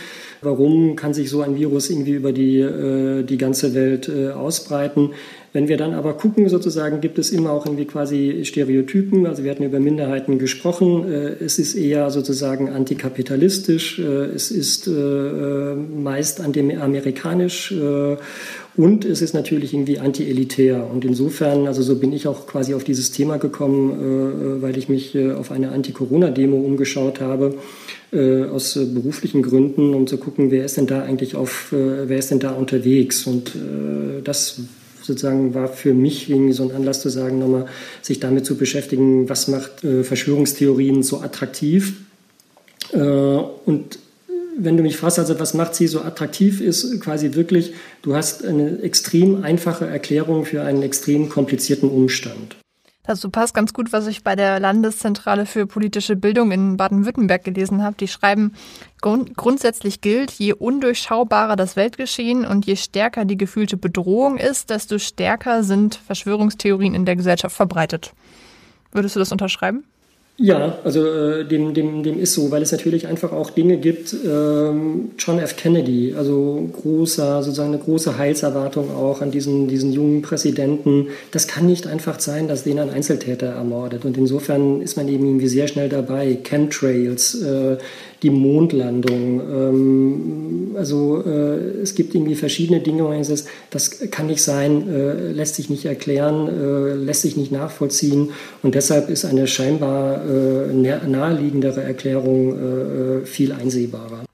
Warum 0.43 0.97
kann 0.97 1.15
sich 1.15 1.31
so 1.31 1.41
ein 1.41 1.57
Virus 1.57 1.89
irgendwie 1.89 2.13
über 2.13 2.33
die, 2.33 2.61
äh, 2.61 3.23
die 3.23 3.39
ganze 3.39 3.75
Welt 3.75 4.09
äh, 4.09 4.31
ausbreiten? 4.31 5.11
Wenn 5.55 5.69
wir 5.69 5.77
dann 5.77 5.95
aber 5.95 6.15
gucken, 6.15 6.49
sozusagen, 6.49 7.01
gibt 7.01 7.17
es 7.17 7.31
immer 7.31 7.53
auch 7.53 7.65
irgendwie 7.65 7.85
quasi 7.85 8.41
Stereotypen. 8.45 9.25
Also 9.25 9.45
wir 9.45 9.53
hatten 9.53 9.63
über 9.63 9.79
Minderheiten 9.79 10.41
gesprochen. 10.41 11.09
Äh, 11.09 11.45
es 11.45 11.61
ist 11.61 11.77
eher 11.77 12.11
sozusagen 12.11 12.71
antikapitalistisch. 12.71 14.01
Äh, 14.01 14.03
es 14.35 14.51
ist 14.51 14.89
äh, 14.89 14.91
meist 14.91 16.41
anti-amerikanisch. 16.41 17.73
Und 18.77 19.05
es 19.05 19.23
ist 19.23 19.33
natürlich 19.33 19.73
irgendwie 19.73 20.01
anti-elitär. 20.01 20.91
Und 20.93 21.05
insofern, 21.05 21.69
also 21.69 21.83
so 21.83 21.95
bin 21.95 22.13
ich 22.13 22.27
auch 22.27 22.49
quasi 22.49 22.75
auf 22.75 22.83
dieses 22.83 23.13
Thema 23.13 23.37
gekommen, 23.37 24.59
weil 24.61 24.77
ich 24.77 24.89
mich 24.89 25.17
auf 25.17 25.53
eine 25.53 25.71
Anti-Corona-Demo 25.71 26.57
umgeschaut 26.57 27.21
habe, 27.21 27.55
aus 28.11 28.75
beruflichen 28.75 29.43
Gründen, 29.43 29.95
um 29.95 30.09
zu 30.09 30.19
gucken, 30.19 30.51
wer 30.51 30.65
ist 30.65 30.77
denn 30.77 30.89
da 30.89 31.05
eigentlich 31.05 31.37
auf, 31.37 31.69
wer 31.71 32.19
ist 32.19 32.33
denn 32.33 32.41
da 32.41 32.51
unterwegs. 32.51 33.29
Und 33.29 33.53
das 34.25 34.59
sozusagen 35.05 35.55
war 35.55 35.69
für 35.69 35.95
mich 35.95 36.31
irgendwie 36.31 36.53
so 36.53 36.63
ein 36.63 36.75
Anlass 36.75 37.01
zu 37.01 37.09
sagen, 37.09 37.39
nochmal 37.39 37.67
sich 38.03 38.21
damit 38.21 38.47
zu 38.47 38.57
beschäftigen, 38.57 39.29
was 39.29 39.49
macht 39.49 39.85
äh, 39.85 40.03
Verschwörungstheorien 40.05 41.03
so 41.03 41.21
attraktiv. 41.21 41.95
Äh, 42.93 42.99
und 42.99 43.99
wenn 44.57 44.77
du 44.77 44.83
mich 44.83 44.97
fragst, 44.97 45.19
also 45.19 45.39
was 45.41 45.55
macht 45.55 45.75
sie 45.75 45.87
so 45.87 46.01
attraktiv, 46.03 46.61
ist 46.61 47.01
quasi 47.01 47.35
wirklich, 47.35 47.73
du 48.03 48.15
hast 48.15 48.45
eine 48.45 48.81
extrem 48.83 49.43
einfache 49.43 49.87
Erklärung 49.87 50.45
für 50.45 50.63
einen 50.63 50.83
extrem 50.83 51.29
komplizierten 51.29 51.89
Umstand. 51.89 52.57
Dazu 53.07 53.29
passt 53.29 53.53
ganz 53.53 53.75
gut, 53.75 53.93
was 53.93 54.07
ich 54.07 54.25
bei 54.25 54.35
der 54.35 54.59
Landeszentrale 54.59 55.45
für 55.45 55.67
politische 55.67 56.17
Bildung 56.17 56.53
in 56.53 56.79
Baden-Württemberg 56.79 57.45
gelesen 57.45 57.83
habe. 57.83 57.97
Die 58.01 58.09
schreiben, 58.09 58.55
grund 59.03 59.37
grundsätzlich 59.37 60.01
gilt, 60.01 60.31
je 60.31 60.55
undurchschaubarer 60.55 61.55
das 61.55 61.77
Weltgeschehen 61.77 62.47
und 62.47 62.65
je 62.65 62.77
stärker 62.77 63.27
die 63.27 63.37
gefühlte 63.37 63.77
Bedrohung 63.77 64.39
ist, 64.39 64.71
desto 64.71 64.99
stärker 64.99 65.63
sind 65.65 65.97
Verschwörungstheorien 65.97 66.95
in 66.95 67.05
der 67.05 67.17
Gesellschaft 67.17 67.55
verbreitet. 67.55 68.15
Würdest 68.91 69.17
du 69.17 69.21
das 69.21 69.33
unterschreiben? 69.33 69.85
Ja, 70.37 70.79
also 70.83 71.07
äh, 71.07 71.45
dem, 71.45 71.75
dem, 71.75 72.03
dem 72.03 72.19
ist 72.19 72.35
so, 72.35 72.51
weil 72.51 72.61
es 72.61 72.73
natürlich 72.73 73.07
einfach 73.07 73.31
auch 73.31 73.51
Dinge 73.51 73.77
gibt. 73.77 74.13
Ähm, 74.27 75.13
John 75.17 75.39
F. 75.39 75.57
Kennedy, 75.57 76.13
also 76.17 76.69
großer, 76.73 77.41
sozusagen 77.45 77.73
eine 77.73 77.81
große 77.81 78.19
Heilserwartung 78.19 78.91
auch 78.91 79.23
an 79.23 79.31
diesen, 79.31 79.69
diesen 79.69 79.93
jungen 79.93 80.23
Präsidenten. 80.23 81.07
Das 81.31 81.47
kann 81.47 81.67
nicht 81.67 81.87
einfach 81.87 82.19
sein, 82.19 82.49
dass 82.49 82.65
den 82.65 82.81
ein 82.81 82.91
Einzeltäter 82.91 83.47
ermordet. 83.47 84.05
Und 84.05 84.17
insofern 84.17 84.83
ist 84.83 84.97
man 84.97 85.07
eben 85.07 85.25
irgendwie 85.25 85.47
sehr 85.47 85.69
schnell 85.69 85.89
dabei. 85.89 86.37
Chemtrails, 86.43 87.41
äh, 87.41 87.77
die 88.25 88.31
Mondlandung. 88.31 89.41
Ähm, 89.41 90.75
also 90.77 91.23
äh, 91.25 91.83
es 91.83 91.95
gibt 91.95 92.15
irgendwie 92.15 92.35
verschiedene 92.35 92.81
Dinge, 92.81 93.05
wo 93.05 93.09
man 93.09 93.23
sagt, 93.23 93.45
das 93.71 94.11
kann 94.11 94.27
nicht 94.27 94.43
sein, 94.43 94.89
äh, 94.89 95.31
lässt 95.31 95.55
sich 95.55 95.71
nicht 95.71 95.85
erklären, 95.85 96.49
äh, 96.49 96.95
lässt 96.95 97.23
sich 97.23 97.37
nicht 97.37 97.53
nachvollziehen. 97.53 98.31
Und 98.63 98.75
deshalb 98.75 99.09
ist 99.11 99.25
eine 99.25 99.47
scheinbar 99.47 100.25
äh, 100.25 100.73
naheliegendere 100.73 101.83
Erklärung 101.83 102.59
äh, 102.59 103.19
äh, 103.21 103.27
viel 103.27 103.53
einsehbarer. 103.53 104.25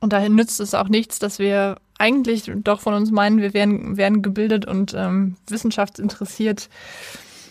Und 0.00 0.12
dahin 0.12 0.34
nützt 0.34 0.60
es 0.60 0.74
auch 0.74 0.88
nichts, 0.88 1.18
dass 1.18 1.38
wir 1.38 1.76
eigentlich 1.98 2.50
doch 2.56 2.80
von 2.80 2.92
uns 2.92 3.10
meinen, 3.10 3.40
wir 3.40 3.54
wären, 3.54 3.96
wären 3.96 4.20
gebildet 4.20 4.66
und 4.66 4.92
ähm, 4.94 5.36
wissenschaftsinteressiert. 5.48 6.68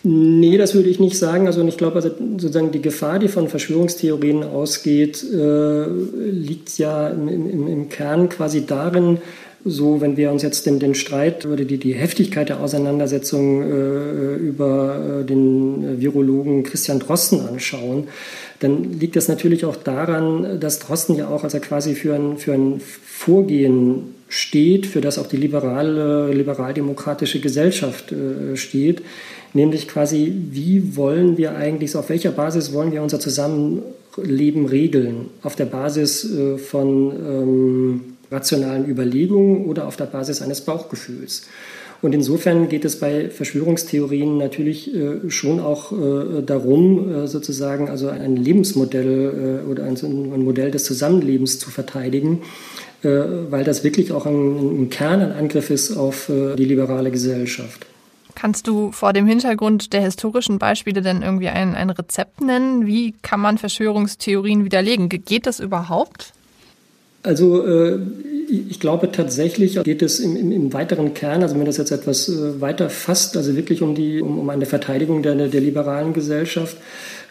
Nee, 0.06 0.58
das 0.58 0.74
würde 0.74 0.90
ich 0.90 1.00
nicht 1.00 1.16
sagen. 1.16 1.46
Also 1.46 1.66
ich 1.66 1.78
glaube, 1.78 1.96
also 1.96 2.10
sozusagen 2.10 2.70
die 2.70 2.82
Gefahr, 2.82 3.18
die 3.18 3.28
von 3.28 3.48
Verschwörungstheorien 3.48 4.44
ausgeht, 4.44 5.24
äh, 5.32 5.86
liegt 5.86 6.76
ja 6.76 7.08
im, 7.08 7.26
im, 7.28 7.66
im, 7.66 7.88
Kern 7.88 8.28
quasi 8.28 8.66
darin, 8.66 9.16
so 9.64 10.02
wenn 10.02 10.18
wir 10.18 10.30
uns 10.30 10.42
jetzt 10.42 10.66
den, 10.66 10.78
den 10.78 10.94
Streit 10.94 11.46
oder 11.46 11.64
die, 11.64 11.78
die 11.78 11.94
Heftigkeit 11.94 12.50
der 12.50 12.60
Auseinandersetzung 12.60 13.62
äh, 13.62 14.34
über 14.34 15.22
äh, 15.22 15.24
den 15.24 15.98
Virologen 15.98 16.64
Christian 16.64 16.98
Drosten 16.98 17.40
anschauen, 17.40 18.08
dann 18.60 19.00
liegt 19.00 19.16
das 19.16 19.28
natürlich 19.28 19.64
auch 19.64 19.76
daran, 19.76 20.60
dass 20.60 20.80
Drosten 20.80 21.16
ja 21.16 21.28
auch, 21.28 21.44
als 21.44 21.54
er 21.54 21.60
quasi 21.60 21.94
für 21.94 22.14
ein, 22.14 22.36
für 22.36 22.52
ein 22.52 22.78
Vorgehen 22.78 24.14
steht, 24.34 24.86
für 24.86 25.00
das 25.00 25.16
auch 25.18 25.28
die 25.28 25.36
liberale, 25.36 26.32
liberaldemokratische 26.32 27.38
Gesellschaft 27.38 28.10
äh, 28.10 28.56
steht, 28.56 29.02
nämlich 29.52 29.86
quasi, 29.86 30.32
wie 30.50 30.96
wollen 30.96 31.36
wir 31.36 31.54
eigentlich, 31.54 31.94
auf 31.94 32.08
welcher 32.08 32.32
Basis 32.32 32.72
wollen 32.72 32.90
wir 32.90 33.02
unser 33.02 33.20
Zusammenleben 33.20 34.66
regeln? 34.66 35.26
Auf 35.42 35.54
der 35.54 35.66
Basis 35.66 36.24
äh, 36.24 36.58
von 36.58 37.12
ähm, 37.12 38.00
rationalen 38.32 38.88
Überlegungen 38.88 39.66
oder 39.66 39.86
auf 39.86 39.96
der 39.96 40.06
Basis 40.06 40.42
eines 40.42 40.62
Bauchgefühls? 40.62 41.46
Und 42.02 42.12
insofern 42.12 42.68
geht 42.68 42.84
es 42.84 42.98
bei 42.98 43.30
Verschwörungstheorien 43.30 44.36
natürlich 44.36 44.94
äh, 44.94 45.30
schon 45.30 45.58
auch 45.60 45.92
äh, 45.92 46.42
darum, 46.44 47.08
äh, 47.08 47.26
sozusagen 47.28 47.88
also 47.88 48.08
ein 48.08 48.36
Lebensmodell 48.36 49.62
äh, 49.64 49.70
oder 49.70 49.84
ein, 49.84 49.96
ein, 49.96 50.44
Modell 50.44 50.70
des 50.70 50.84
Zusammenlebens 50.84 51.58
zu 51.58 51.70
verteidigen, 51.70 52.42
weil 53.04 53.64
das 53.64 53.84
wirklich 53.84 54.12
auch 54.12 54.26
ein, 54.26 54.82
ein 54.82 54.90
Kern, 54.90 55.20
ein 55.20 55.32
Angriff 55.32 55.70
ist 55.70 55.96
auf 55.96 56.28
äh, 56.28 56.56
die 56.56 56.64
liberale 56.64 57.10
Gesellschaft. 57.10 57.86
Kannst 58.34 58.66
du 58.66 58.90
vor 58.90 59.12
dem 59.12 59.26
Hintergrund 59.26 59.92
der 59.92 60.00
historischen 60.00 60.58
Beispiele 60.58 61.02
denn 61.02 61.22
irgendwie 61.22 61.48
ein, 61.48 61.74
ein 61.74 61.90
Rezept 61.90 62.40
nennen? 62.40 62.86
Wie 62.86 63.14
kann 63.22 63.40
man 63.40 63.58
Verschwörungstheorien 63.58 64.64
widerlegen? 64.64 65.08
Geht 65.08 65.46
das 65.46 65.60
überhaupt? 65.60 66.32
Also 67.24 67.66
äh, 67.66 67.98
ich 68.48 68.78
glaube 68.78 69.10
tatsächlich 69.10 69.82
geht 69.82 70.02
es 70.02 70.20
im, 70.20 70.36
im, 70.36 70.52
im, 70.52 70.72
weiteren 70.72 71.14
Kern, 71.14 71.42
also 71.42 71.58
wenn 71.58 71.64
das 71.64 71.78
jetzt 71.78 71.90
etwas 71.90 72.28
äh, 72.28 72.60
weiter 72.60 72.90
fasst, 72.90 73.36
also 73.36 73.56
wirklich 73.56 73.80
um, 73.80 73.94
die, 73.94 74.20
um, 74.20 74.38
um 74.38 74.50
eine 74.50 74.66
Verteidigung 74.66 75.22
der, 75.22 75.34
der 75.34 75.60
liberalen 75.60 76.12
Gesellschaft, 76.12 76.76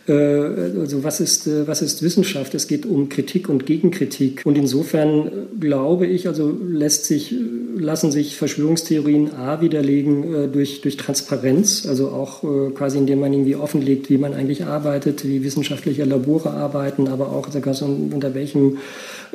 äh, 0.07 0.13
also 0.13 1.03
was 1.03 1.19
ist, 1.19 1.45
äh, 1.45 1.67
was 1.67 1.83
ist 1.83 2.01
Wissenschaft? 2.01 2.55
Es 2.55 2.67
geht 2.67 2.87
um 2.87 3.07
Kritik 3.07 3.49
und 3.49 3.67
Gegenkritik. 3.67 4.41
Und 4.43 4.57
insofern 4.57 5.31
glaube 5.59 6.07
ich, 6.07 6.27
also 6.27 6.57
lässt 6.67 7.05
sich 7.05 7.35
lassen 7.77 8.11
sich 8.11 8.35
Verschwörungstheorien 8.35 9.33
A 9.33 9.61
widerlegen 9.61 10.33
äh, 10.33 10.47
durch, 10.47 10.81
durch 10.81 10.97
Transparenz, 10.97 11.85
also 11.85 12.09
auch 12.09 12.43
äh, 12.43 12.71
quasi 12.71 12.97
indem 12.97 13.19
man 13.19 13.33
irgendwie 13.33 13.55
offenlegt, 13.55 14.09
wie 14.09 14.17
man 14.17 14.33
eigentlich 14.33 14.65
arbeitet, 14.65 15.25
wie 15.25 15.43
wissenschaftliche 15.43 16.03
Labore 16.03 16.51
arbeiten, 16.51 17.07
aber 17.07 17.29
auch 17.29 17.47
unter 17.47 18.33
welchem 18.33 18.75
äh, 18.75 18.79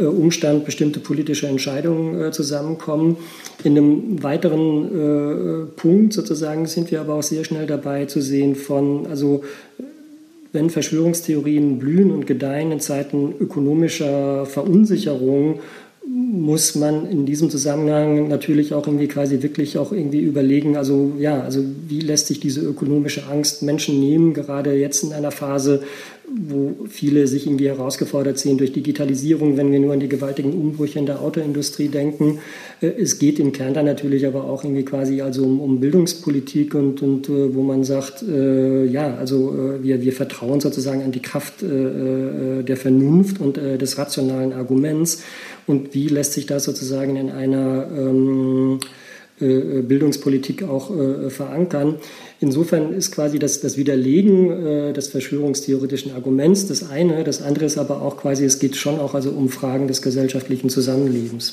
Umstand 0.04 0.64
bestimmte 0.64 1.00
politische 1.00 1.46
Entscheidungen 1.46 2.20
äh, 2.20 2.30
zusammenkommen. 2.30 3.16
In 3.64 3.76
einem 3.76 4.22
weiteren 4.22 4.84
äh, 4.84 5.64
Punkt 5.76 6.12
sozusagen 6.12 6.66
sind 6.66 6.90
wir 6.90 7.00
aber 7.00 7.14
auch 7.14 7.22
sehr 7.22 7.44
schnell 7.44 7.66
dabei 7.66 8.06
zu 8.06 8.20
sehen 8.20 8.54
von, 8.54 9.06
also 9.06 9.42
wenn 10.52 10.70
Verschwörungstheorien 10.70 11.78
blühen 11.78 12.10
und 12.10 12.26
gedeihen 12.26 12.72
in 12.72 12.80
Zeiten 12.80 13.34
ökonomischer 13.38 14.46
Verunsicherung, 14.46 15.60
muss 16.08 16.74
man 16.74 17.08
in 17.10 17.26
diesem 17.26 17.50
Zusammenhang 17.50 18.28
natürlich 18.28 18.72
auch 18.72 18.86
irgendwie 18.86 19.08
quasi 19.08 19.42
wirklich 19.42 19.76
auch 19.76 19.92
irgendwie 19.92 20.20
überlegen, 20.20 20.76
also 20.76 21.12
ja, 21.18 21.42
also 21.42 21.62
wie 21.86 22.00
lässt 22.00 22.28
sich 22.28 22.40
diese 22.40 22.60
ökonomische 22.62 23.26
Angst 23.26 23.62
Menschen 23.62 24.00
nehmen, 24.00 24.32
gerade 24.32 24.72
jetzt 24.74 25.02
in 25.04 25.12
einer 25.12 25.30
Phase, 25.30 25.82
wo 26.36 26.86
viele 26.88 27.26
sich 27.26 27.46
irgendwie 27.46 27.68
herausgefordert 27.68 28.38
sehen 28.38 28.58
durch 28.58 28.72
Digitalisierung, 28.72 29.56
wenn 29.56 29.72
wir 29.72 29.80
nur 29.80 29.92
an 29.92 30.00
die 30.00 30.08
gewaltigen 30.08 30.52
Umbrüche 30.52 30.98
in 30.98 31.06
der 31.06 31.20
Autoindustrie 31.22 31.88
denken. 31.88 32.38
Äh, 32.80 32.88
es 32.98 33.18
geht 33.18 33.38
im 33.38 33.52
Kern 33.52 33.74
dann 33.74 33.86
natürlich 33.86 34.26
aber 34.26 34.44
auch 34.44 34.64
irgendwie 34.64 34.84
quasi 34.84 35.20
also 35.22 35.44
um, 35.44 35.60
um 35.60 35.80
Bildungspolitik 35.80 36.74
und, 36.74 37.02
und 37.02 37.28
äh, 37.28 37.54
wo 37.54 37.62
man 37.62 37.84
sagt, 37.84 38.22
äh, 38.22 38.84
ja, 38.84 39.14
also 39.16 39.54
äh, 39.54 39.82
wir, 39.82 40.02
wir 40.02 40.12
vertrauen 40.12 40.60
sozusagen 40.60 41.02
an 41.02 41.12
die 41.12 41.22
Kraft 41.22 41.62
äh, 41.62 41.66
äh 41.66 42.62
der 42.62 42.76
Vernunft 42.76 43.40
und 43.40 43.56
des 43.56 43.98
rationalen 43.98 44.52
Arguments 44.52 45.22
und 45.66 45.94
wie 45.94 46.08
lässt 46.08 46.32
sich 46.32 46.46
das 46.46 46.64
sozusagen 46.64 47.16
in 47.16 47.30
einer 47.30 47.86
ähm, 47.96 48.80
Bildungspolitik 49.40 50.62
auch 50.64 50.90
verankern. 51.28 51.96
Insofern 52.40 52.92
ist 52.92 53.10
quasi 53.12 53.38
das, 53.38 53.60
das 53.60 53.76
Widerlegen 53.76 54.50
äh, 54.50 54.92
des 54.92 55.08
verschwörungstheoretischen 55.08 56.12
Arguments 56.12 56.68
das 56.68 56.88
eine, 56.88 57.24
das 57.24 57.42
andere 57.42 57.64
ist 57.64 57.78
aber 57.78 58.02
auch 58.02 58.16
quasi, 58.16 58.44
es 58.44 58.60
geht 58.60 58.76
schon 58.76 59.00
auch 59.00 59.14
also 59.14 59.30
um 59.30 59.48
Fragen 59.48 59.88
des 59.88 60.02
gesellschaftlichen 60.02 60.70
Zusammenlebens. 60.70 61.52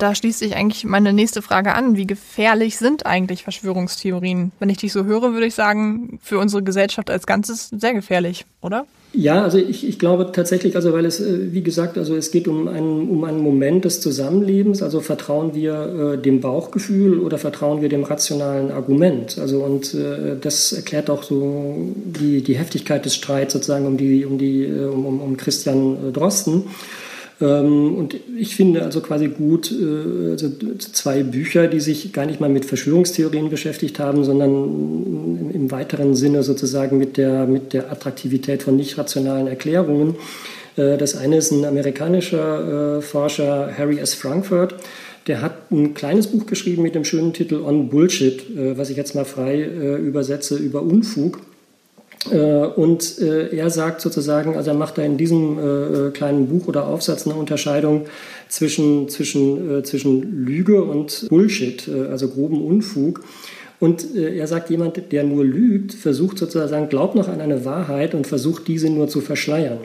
Da 0.00 0.14
schließt 0.14 0.38
sich 0.38 0.56
eigentlich 0.56 0.84
meine 0.84 1.12
nächste 1.12 1.42
Frage 1.42 1.74
an. 1.74 1.94
Wie 1.94 2.06
gefährlich 2.06 2.78
sind 2.78 3.04
eigentlich 3.04 3.42
Verschwörungstheorien? 3.42 4.50
Wenn 4.58 4.70
ich 4.70 4.78
dich 4.78 4.94
so 4.94 5.04
höre, 5.04 5.34
würde 5.34 5.44
ich 5.44 5.54
sagen, 5.54 6.18
für 6.22 6.38
unsere 6.38 6.62
Gesellschaft 6.62 7.10
als 7.10 7.26
Ganzes 7.26 7.68
sehr 7.68 7.92
gefährlich, 7.92 8.46
oder? 8.62 8.86
Ja, 9.12 9.42
also 9.42 9.58
ich, 9.58 9.86
ich 9.86 9.98
glaube 9.98 10.30
tatsächlich, 10.32 10.74
also 10.74 10.94
weil 10.94 11.04
es, 11.04 11.20
äh, 11.20 11.52
wie 11.52 11.62
gesagt, 11.62 11.98
also 11.98 12.16
es 12.16 12.30
geht 12.30 12.48
um 12.48 12.66
einen, 12.66 13.10
um 13.10 13.24
einen 13.24 13.42
Moment 13.42 13.84
des 13.84 14.00
Zusammenlebens. 14.00 14.82
Also 14.82 15.00
vertrauen 15.00 15.54
wir 15.54 16.14
äh, 16.14 16.22
dem 16.22 16.40
Bauchgefühl 16.40 17.18
oder 17.18 17.36
vertrauen 17.36 17.82
wir 17.82 17.90
dem 17.90 18.04
rationalen 18.04 18.70
Argument? 18.70 19.36
Also 19.38 19.62
und 19.62 19.92
äh, 19.92 20.36
das 20.40 20.72
erklärt 20.72 21.10
auch 21.10 21.24
so 21.24 21.92
die, 21.94 22.42
die 22.42 22.56
Heftigkeit 22.56 23.04
des 23.04 23.16
Streits 23.16 23.52
sozusagen 23.52 23.86
um 23.86 23.98
die, 23.98 24.24
um 24.24 24.38
die, 24.38 24.64
äh, 24.64 24.86
um, 24.86 25.20
um 25.20 25.36
Christian 25.36 26.08
äh, 26.08 26.12
Drosten. 26.12 26.64
Ähm, 27.40 27.94
und 27.96 28.16
ich 28.38 28.54
finde 28.54 28.82
also 28.82 29.00
quasi 29.00 29.28
gut 29.28 29.72
äh, 29.72 30.32
also 30.32 30.50
zwei 30.78 31.22
Bücher, 31.22 31.68
die 31.68 31.80
sich 31.80 32.12
gar 32.12 32.26
nicht 32.26 32.40
mal 32.40 32.50
mit 32.50 32.64
Verschwörungstheorien 32.64 33.48
beschäftigt 33.48 33.98
haben, 33.98 34.24
sondern 34.24 35.50
im 35.52 35.70
weiteren 35.70 36.14
Sinne 36.14 36.42
sozusagen 36.42 36.98
mit 36.98 37.16
der, 37.16 37.46
mit 37.46 37.72
der 37.72 37.90
Attraktivität 37.90 38.62
von 38.62 38.76
nicht 38.76 38.98
rationalen 38.98 39.46
Erklärungen. 39.46 40.16
Äh, 40.76 40.98
das 40.98 41.16
eine 41.16 41.36
ist 41.36 41.50
ein 41.50 41.64
amerikanischer 41.64 42.98
äh, 42.98 43.02
Forscher, 43.02 43.72
Harry 43.76 43.98
S. 43.98 44.14
Frankfurt. 44.14 44.74
Der 45.26 45.42
hat 45.42 45.70
ein 45.70 45.94
kleines 45.94 46.26
Buch 46.26 46.46
geschrieben 46.46 46.82
mit 46.82 46.94
dem 46.94 47.04
schönen 47.04 47.32
Titel 47.32 47.56
On 47.56 47.90
Bullshit, 47.90 48.42
was 48.56 48.88
ich 48.88 48.96
jetzt 48.96 49.14
mal 49.14 49.26
frei 49.26 49.62
übersetze 49.62 50.56
über 50.56 50.82
Unfug. 50.82 51.40
Äh, 52.28 52.36
und 52.36 53.18
äh, 53.18 53.56
er 53.56 53.70
sagt 53.70 54.00
sozusagen, 54.00 54.56
also 54.56 54.70
er 54.70 54.76
macht 54.76 54.98
da 54.98 55.02
in 55.02 55.16
diesem 55.16 55.58
äh, 55.58 56.10
kleinen 56.10 56.48
Buch 56.48 56.68
oder 56.68 56.86
Aufsatz 56.86 57.26
eine 57.26 57.36
Unterscheidung 57.36 58.06
zwischen, 58.48 59.08
zwischen, 59.08 59.84
zwischen 59.84 60.44
Lüge 60.44 60.82
und 60.82 61.28
Bullshit, 61.28 61.88
also 62.10 62.28
groben 62.28 62.64
Unfug. 62.64 63.22
Und 63.78 64.14
er 64.14 64.46
sagt, 64.48 64.68
jemand, 64.70 65.12
der 65.12 65.22
nur 65.22 65.44
lügt, 65.44 65.94
versucht 65.94 66.36
sozusagen, 66.36 66.88
glaubt 66.88 67.14
noch 67.14 67.28
an 67.28 67.40
eine 67.40 67.64
Wahrheit 67.64 68.12
und 68.12 68.26
versucht 68.26 68.66
diese 68.66 68.90
nur 68.90 69.06
zu 69.06 69.20
verschleiern. 69.20 69.78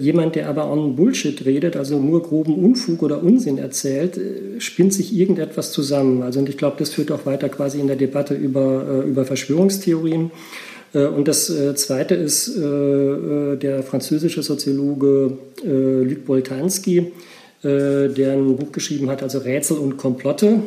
jemand, 0.00 0.36
der 0.36 0.48
aber 0.48 0.70
on 0.70 0.94
Bullshit 0.94 1.44
redet, 1.44 1.76
also 1.76 1.98
nur 1.98 2.22
groben 2.22 2.54
Unfug 2.54 3.02
oder 3.02 3.20
Unsinn 3.20 3.58
erzählt, 3.58 4.18
spinnt 4.58 4.94
sich 4.94 5.12
irgendetwas 5.12 5.72
zusammen. 5.72 6.22
Also 6.22 6.38
und 6.38 6.48
ich 6.48 6.56
glaube, 6.56 6.76
das 6.78 6.90
führt 6.90 7.10
auch 7.10 7.26
weiter 7.26 7.48
quasi 7.48 7.80
in 7.80 7.88
der 7.88 7.96
Debatte 7.96 8.34
über, 8.34 9.02
über 9.04 9.24
Verschwörungstheorien. 9.24 10.30
Äh, 10.96 11.06
und 11.06 11.28
das 11.28 11.50
äh, 11.50 11.74
Zweite 11.74 12.14
ist 12.14 12.48
äh, 12.56 13.56
der 13.56 13.82
französische 13.82 14.42
Soziologe 14.42 15.38
Luc 15.64 16.26
Boltanski, 16.26 17.12
der 17.62 18.32
ein 18.32 18.56
Buch 18.56 18.70
geschrieben 18.70 19.10
hat, 19.10 19.22
also 19.22 19.38
Rätsel 19.38 19.78
und 19.78 19.96
Komplotte. 19.96 20.60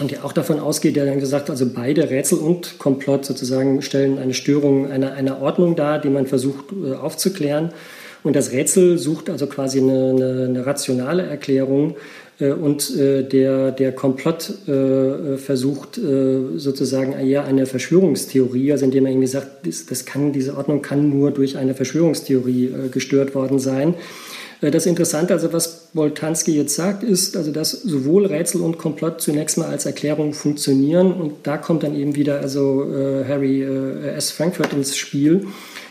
Und 0.00 0.10
der 0.10 0.24
auch 0.24 0.32
davon 0.32 0.58
ausgeht, 0.58 0.96
der 0.96 1.04
dann 1.04 1.20
gesagt, 1.20 1.50
also 1.50 1.66
beide 1.72 2.10
Rätsel 2.10 2.38
und 2.38 2.78
Komplott 2.78 3.24
sozusagen 3.24 3.82
stellen 3.82 4.18
eine 4.18 4.34
Störung 4.34 4.90
einer, 4.90 5.12
einer 5.12 5.40
Ordnung 5.40 5.76
dar, 5.76 6.00
die 6.00 6.08
man 6.08 6.26
versucht 6.26 6.72
aufzuklären. 7.00 7.72
Und 8.22 8.36
das 8.36 8.52
Rätsel 8.52 8.98
sucht 8.98 9.30
also 9.30 9.46
quasi 9.46 9.80
eine, 9.80 10.10
eine, 10.10 10.44
eine 10.48 10.66
rationale 10.66 11.22
Erklärung 11.24 11.96
äh, 12.40 12.52
und 12.52 12.96
äh, 12.96 13.22
der, 13.22 13.72
der 13.72 13.92
Komplott 13.92 14.68
äh, 14.68 15.36
versucht 15.36 16.00
sozusagen 16.56 17.12
eher 17.12 17.44
eine 17.44 17.66
Verschwörungstheorie, 17.66 18.72
also 18.72 18.84
indem 18.84 19.06
er 19.06 19.12
irgendwie 19.12 19.28
sagt, 19.28 19.66
das 19.90 20.04
kann, 20.04 20.32
diese 20.32 20.56
Ordnung 20.56 20.82
kann 20.82 21.10
nur 21.10 21.30
durch 21.30 21.56
eine 21.56 21.74
Verschwörungstheorie 21.74 22.72
gestört 22.92 23.34
worden 23.34 23.58
sein. 23.58 23.94
Das 24.60 24.86
Interessante, 24.86 25.34
also 25.34 25.52
was 25.52 25.88
Boltanski 25.94 26.56
jetzt 26.56 26.74
sagt, 26.74 27.04
ist, 27.04 27.36
also 27.36 27.52
dass 27.52 27.70
sowohl 27.70 28.26
Rätsel 28.26 28.60
und 28.60 28.76
Komplott 28.76 29.20
zunächst 29.20 29.56
mal 29.56 29.68
als 29.68 29.86
Erklärung 29.86 30.32
funktionieren 30.32 31.12
und 31.12 31.34
da 31.44 31.56
kommt 31.56 31.84
dann 31.84 31.94
eben 31.94 32.16
wieder 32.16 32.40
also 32.40 32.84
Harry 33.28 33.62
S. 33.62 34.32
Frankfurt 34.32 34.72
ins 34.72 34.96
Spiel 34.96 35.46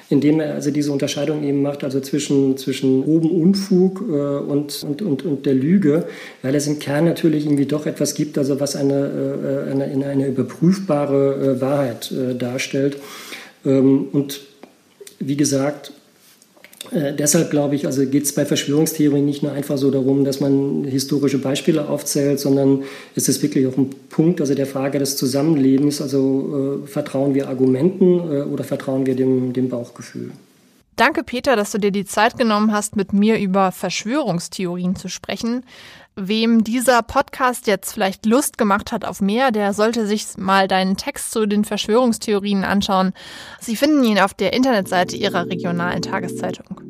indem 0.09 0.39
er 0.39 0.53
also 0.53 0.71
diese 0.71 0.91
Unterscheidung 0.91 1.43
eben 1.43 1.61
macht, 1.61 1.83
also 1.83 1.99
zwischen, 1.99 2.57
zwischen 2.57 3.03
groben 3.03 3.29
Unfug 3.29 4.01
äh, 4.01 4.13
und, 4.13 4.83
und, 4.83 5.01
und, 5.01 5.25
und 5.25 5.45
der 5.45 5.53
Lüge, 5.53 6.05
weil 6.41 6.55
es 6.55 6.67
im 6.67 6.79
Kern 6.79 7.05
natürlich 7.05 7.45
irgendwie 7.45 7.65
doch 7.65 7.85
etwas 7.85 8.13
gibt, 8.13 8.37
also 8.37 8.59
was 8.59 8.75
eine, 8.75 9.67
äh, 9.67 9.71
eine, 9.71 10.05
eine 10.07 10.27
überprüfbare 10.27 11.55
äh, 11.57 11.61
Wahrheit 11.61 12.13
darstellt. 12.39 12.97
Ähm, 13.65 14.07
und 14.11 14.41
wie 15.19 15.35
gesagt, 15.35 15.91
äh, 16.91 17.13
deshalb 17.13 17.51
glaube 17.51 17.75
ich, 17.75 17.85
also 17.85 18.05
geht 18.05 18.23
es 18.23 18.33
bei 18.33 18.45
Verschwörungstheorien 18.45 19.25
nicht 19.25 19.43
nur 19.43 19.51
einfach 19.51 19.77
so 19.77 19.91
darum, 19.91 20.23
dass 20.23 20.39
man 20.39 20.83
historische 20.83 21.37
Beispiele 21.37 21.87
aufzählt, 21.87 22.39
sondern 22.39 22.83
es 23.15 23.27
ist 23.29 23.41
wirklich 23.41 23.67
auch 23.67 23.77
ein 23.77 23.89
Punkt, 24.09 24.41
also 24.41 24.55
der 24.55 24.67
Frage 24.67 24.99
des 24.99 25.17
Zusammenlebens, 25.17 26.01
also 26.01 26.81
äh, 26.83 26.87
vertrauen 26.87 27.35
wir 27.35 27.49
Argumenten 27.49 28.19
äh, 28.19 28.41
oder 28.43 28.63
vertrauen 28.63 29.05
wir 29.05 29.15
dem, 29.15 29.53
dem 29.53 29.69
Bauchgefühl. 29.69 30.31
Danke, 30.97 31.23
Peter, 31.23 31.55
dass 31.55 31.71
du 31.71 31.77
dir 31.77 31.91
die 31.91 32.05
Zeit 32.05 32.37
genommen 32.39 32.71
hast, 32.73 32.95
mit 32.95 33.13
mir 33.13 33.39
über 33.39 33.71
Verschwörungstheorien 33.71 34.95
zu 34.95 35.09
sprechen. 35.09 35.63
Wem 36.15 36.63
dieser 36.63 37.03
Podcast 37.03 37.67
jetzt 37.67 37.93
vielleicht 37.93 38.25
Lust 38.25 38.57
gemacht 38.57 38.91
hat 38.91 39.05
auf 39.05 39.21
mehr, 39.21 39.51
der 39.51 39.73
sollte 39.73 40.07
sich 40.07 40.25
mal 40.37 40.67
deinen 40.67 40.97
Text 40.97 41.29
zu 41.29 41.45
den 41.45 41.65
Verschwörungstheorien 41.65 42.63
anschauen. 42.63 43.13
Sie 43.59 43.75
finden 43.75 44.03
ihn 44.03 44.19
auf 44.19 44.33
der 44.33 44.53
Internetseite 44.53 45.15
ihrer 45.15 45.45
regionalen 45.45 46.01
Tageszeitung. 46.01 46.86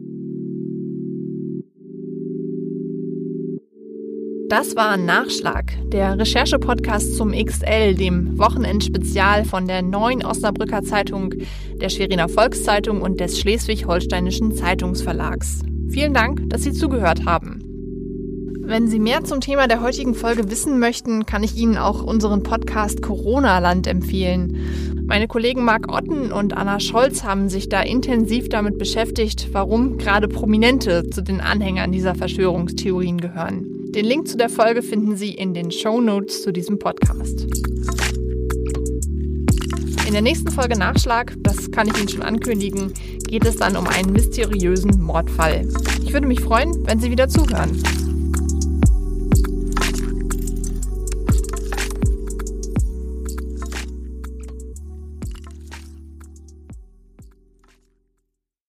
Das 4.50 4.78
war 4.78 4.96
Nachschlag, 4.96 5.74
der 5.92 6.18
Recherche-Podcast 6.18 7.18
zum 7.18 7.34
XL, 7.34 7.96
dem 7.96 8.40
Wochenendspezial 8.40 9.44
von 9.44 9.68
der 9.68 9.82
Neuen 9.82 10.24
Osnabrücker 10.24 10.84
Zeitung, 10.84 11.34
der 11.82 11.90
Schweriner 11.90 12.30
Volkszeitung 12.30 13.02
und 13.02 13.20
des 13.20 13.42
Schleswig-Holsteinischen 13.42 14.56
Zeitungsverlags. 14.56 15.64
Vielen 15.90 16.14
Dank, 16.14 16.50
dass 16.50 16.64
Sie 16.64 16.72
zugehört 16.72 17.26
haben. 17.26 17.60
Wenn 18.62 18.88
Sie 18.88 19.00
mehr 19.00 19.26
zum 19.26 19.42
Thema 19.42 19.68
der 19.68 19.82
heutigen 19.82 20.16
Folge 20.16 20.50
wissen 20.50 20.80
möchten, 20.80 21.26
kann 21.26 21.44
ich 21.44 21.58
Ihnen 21.58 21.76
auch 21.78 22.02
unseren 22.02 22.44
Podcast 22.44 23.02
Corona-Land 23.02 23.86
empfehlen. 23.86 25.04
Meine 25.08 25.28
Kollegen 25.28 25.66
Marc 25.66 25.92
Otten 25.92 26.32
und 26.32 26.56
Anna 26.56 26.80
Scholz 26.80 27.26
haben 27.26 27.50
sich 27.50 27.68
da 27.68 27.82
intensiv 27.82 28.48
damit 28.48 28.78
beschäftigt, 28.78 29.50
warum 29.52 29.98
gerade 29.98 30.30
Prominente 30.30 31.10
zu 31.10 31.22
den 31.22 31.42
Anhängern 31.42 31.92
dieser 31.92 32.16
Verschwörungstheorien 32.16 33.20
gehören. 33.20 33.77
Den 33.98 34.06
Link 34.06 34.28
zu 34.28 34.38
der 34.38 34.50
Folge 34.50 34.84
finden 34.84 35.18
Sie 35.18 35.32
in 35.32 35.56
den 35.56 35.72
Show 35.72 36.00
Notes 36.00 36.44
zu 36.44 36.54
diesem 36.54 36.78
Podcast. 36.78 37.48
In 40.06 40.14
der 40.14 40.22
nächsten 40.22 40.52
Folge 40.52 40.78
Nachschlag, 40.78 41.34
das 41.40 41.72
kann 41.72 41.88
ich 41.88 41.98
Ihnen 41.98 42.08
schon 42.08 42.22
ankündigen, 42.22 42.94
geht 43.28 43.44
es 43.44 43.56
dann 43.56 43.76
um 43.76 43.88
einen 43.88 44.14
mysteriösen 44.14 45.02
Mordfall. 45.02 45.68
Ich 46.04 46.14
würde 46.14 46.28
mich 46.28 46.42
freuen, 46.42 46.86
wenn 46.86 47.00
Sie 47.00 47.10
wieder 47.10 47.28
zuhören. 47.28 47.82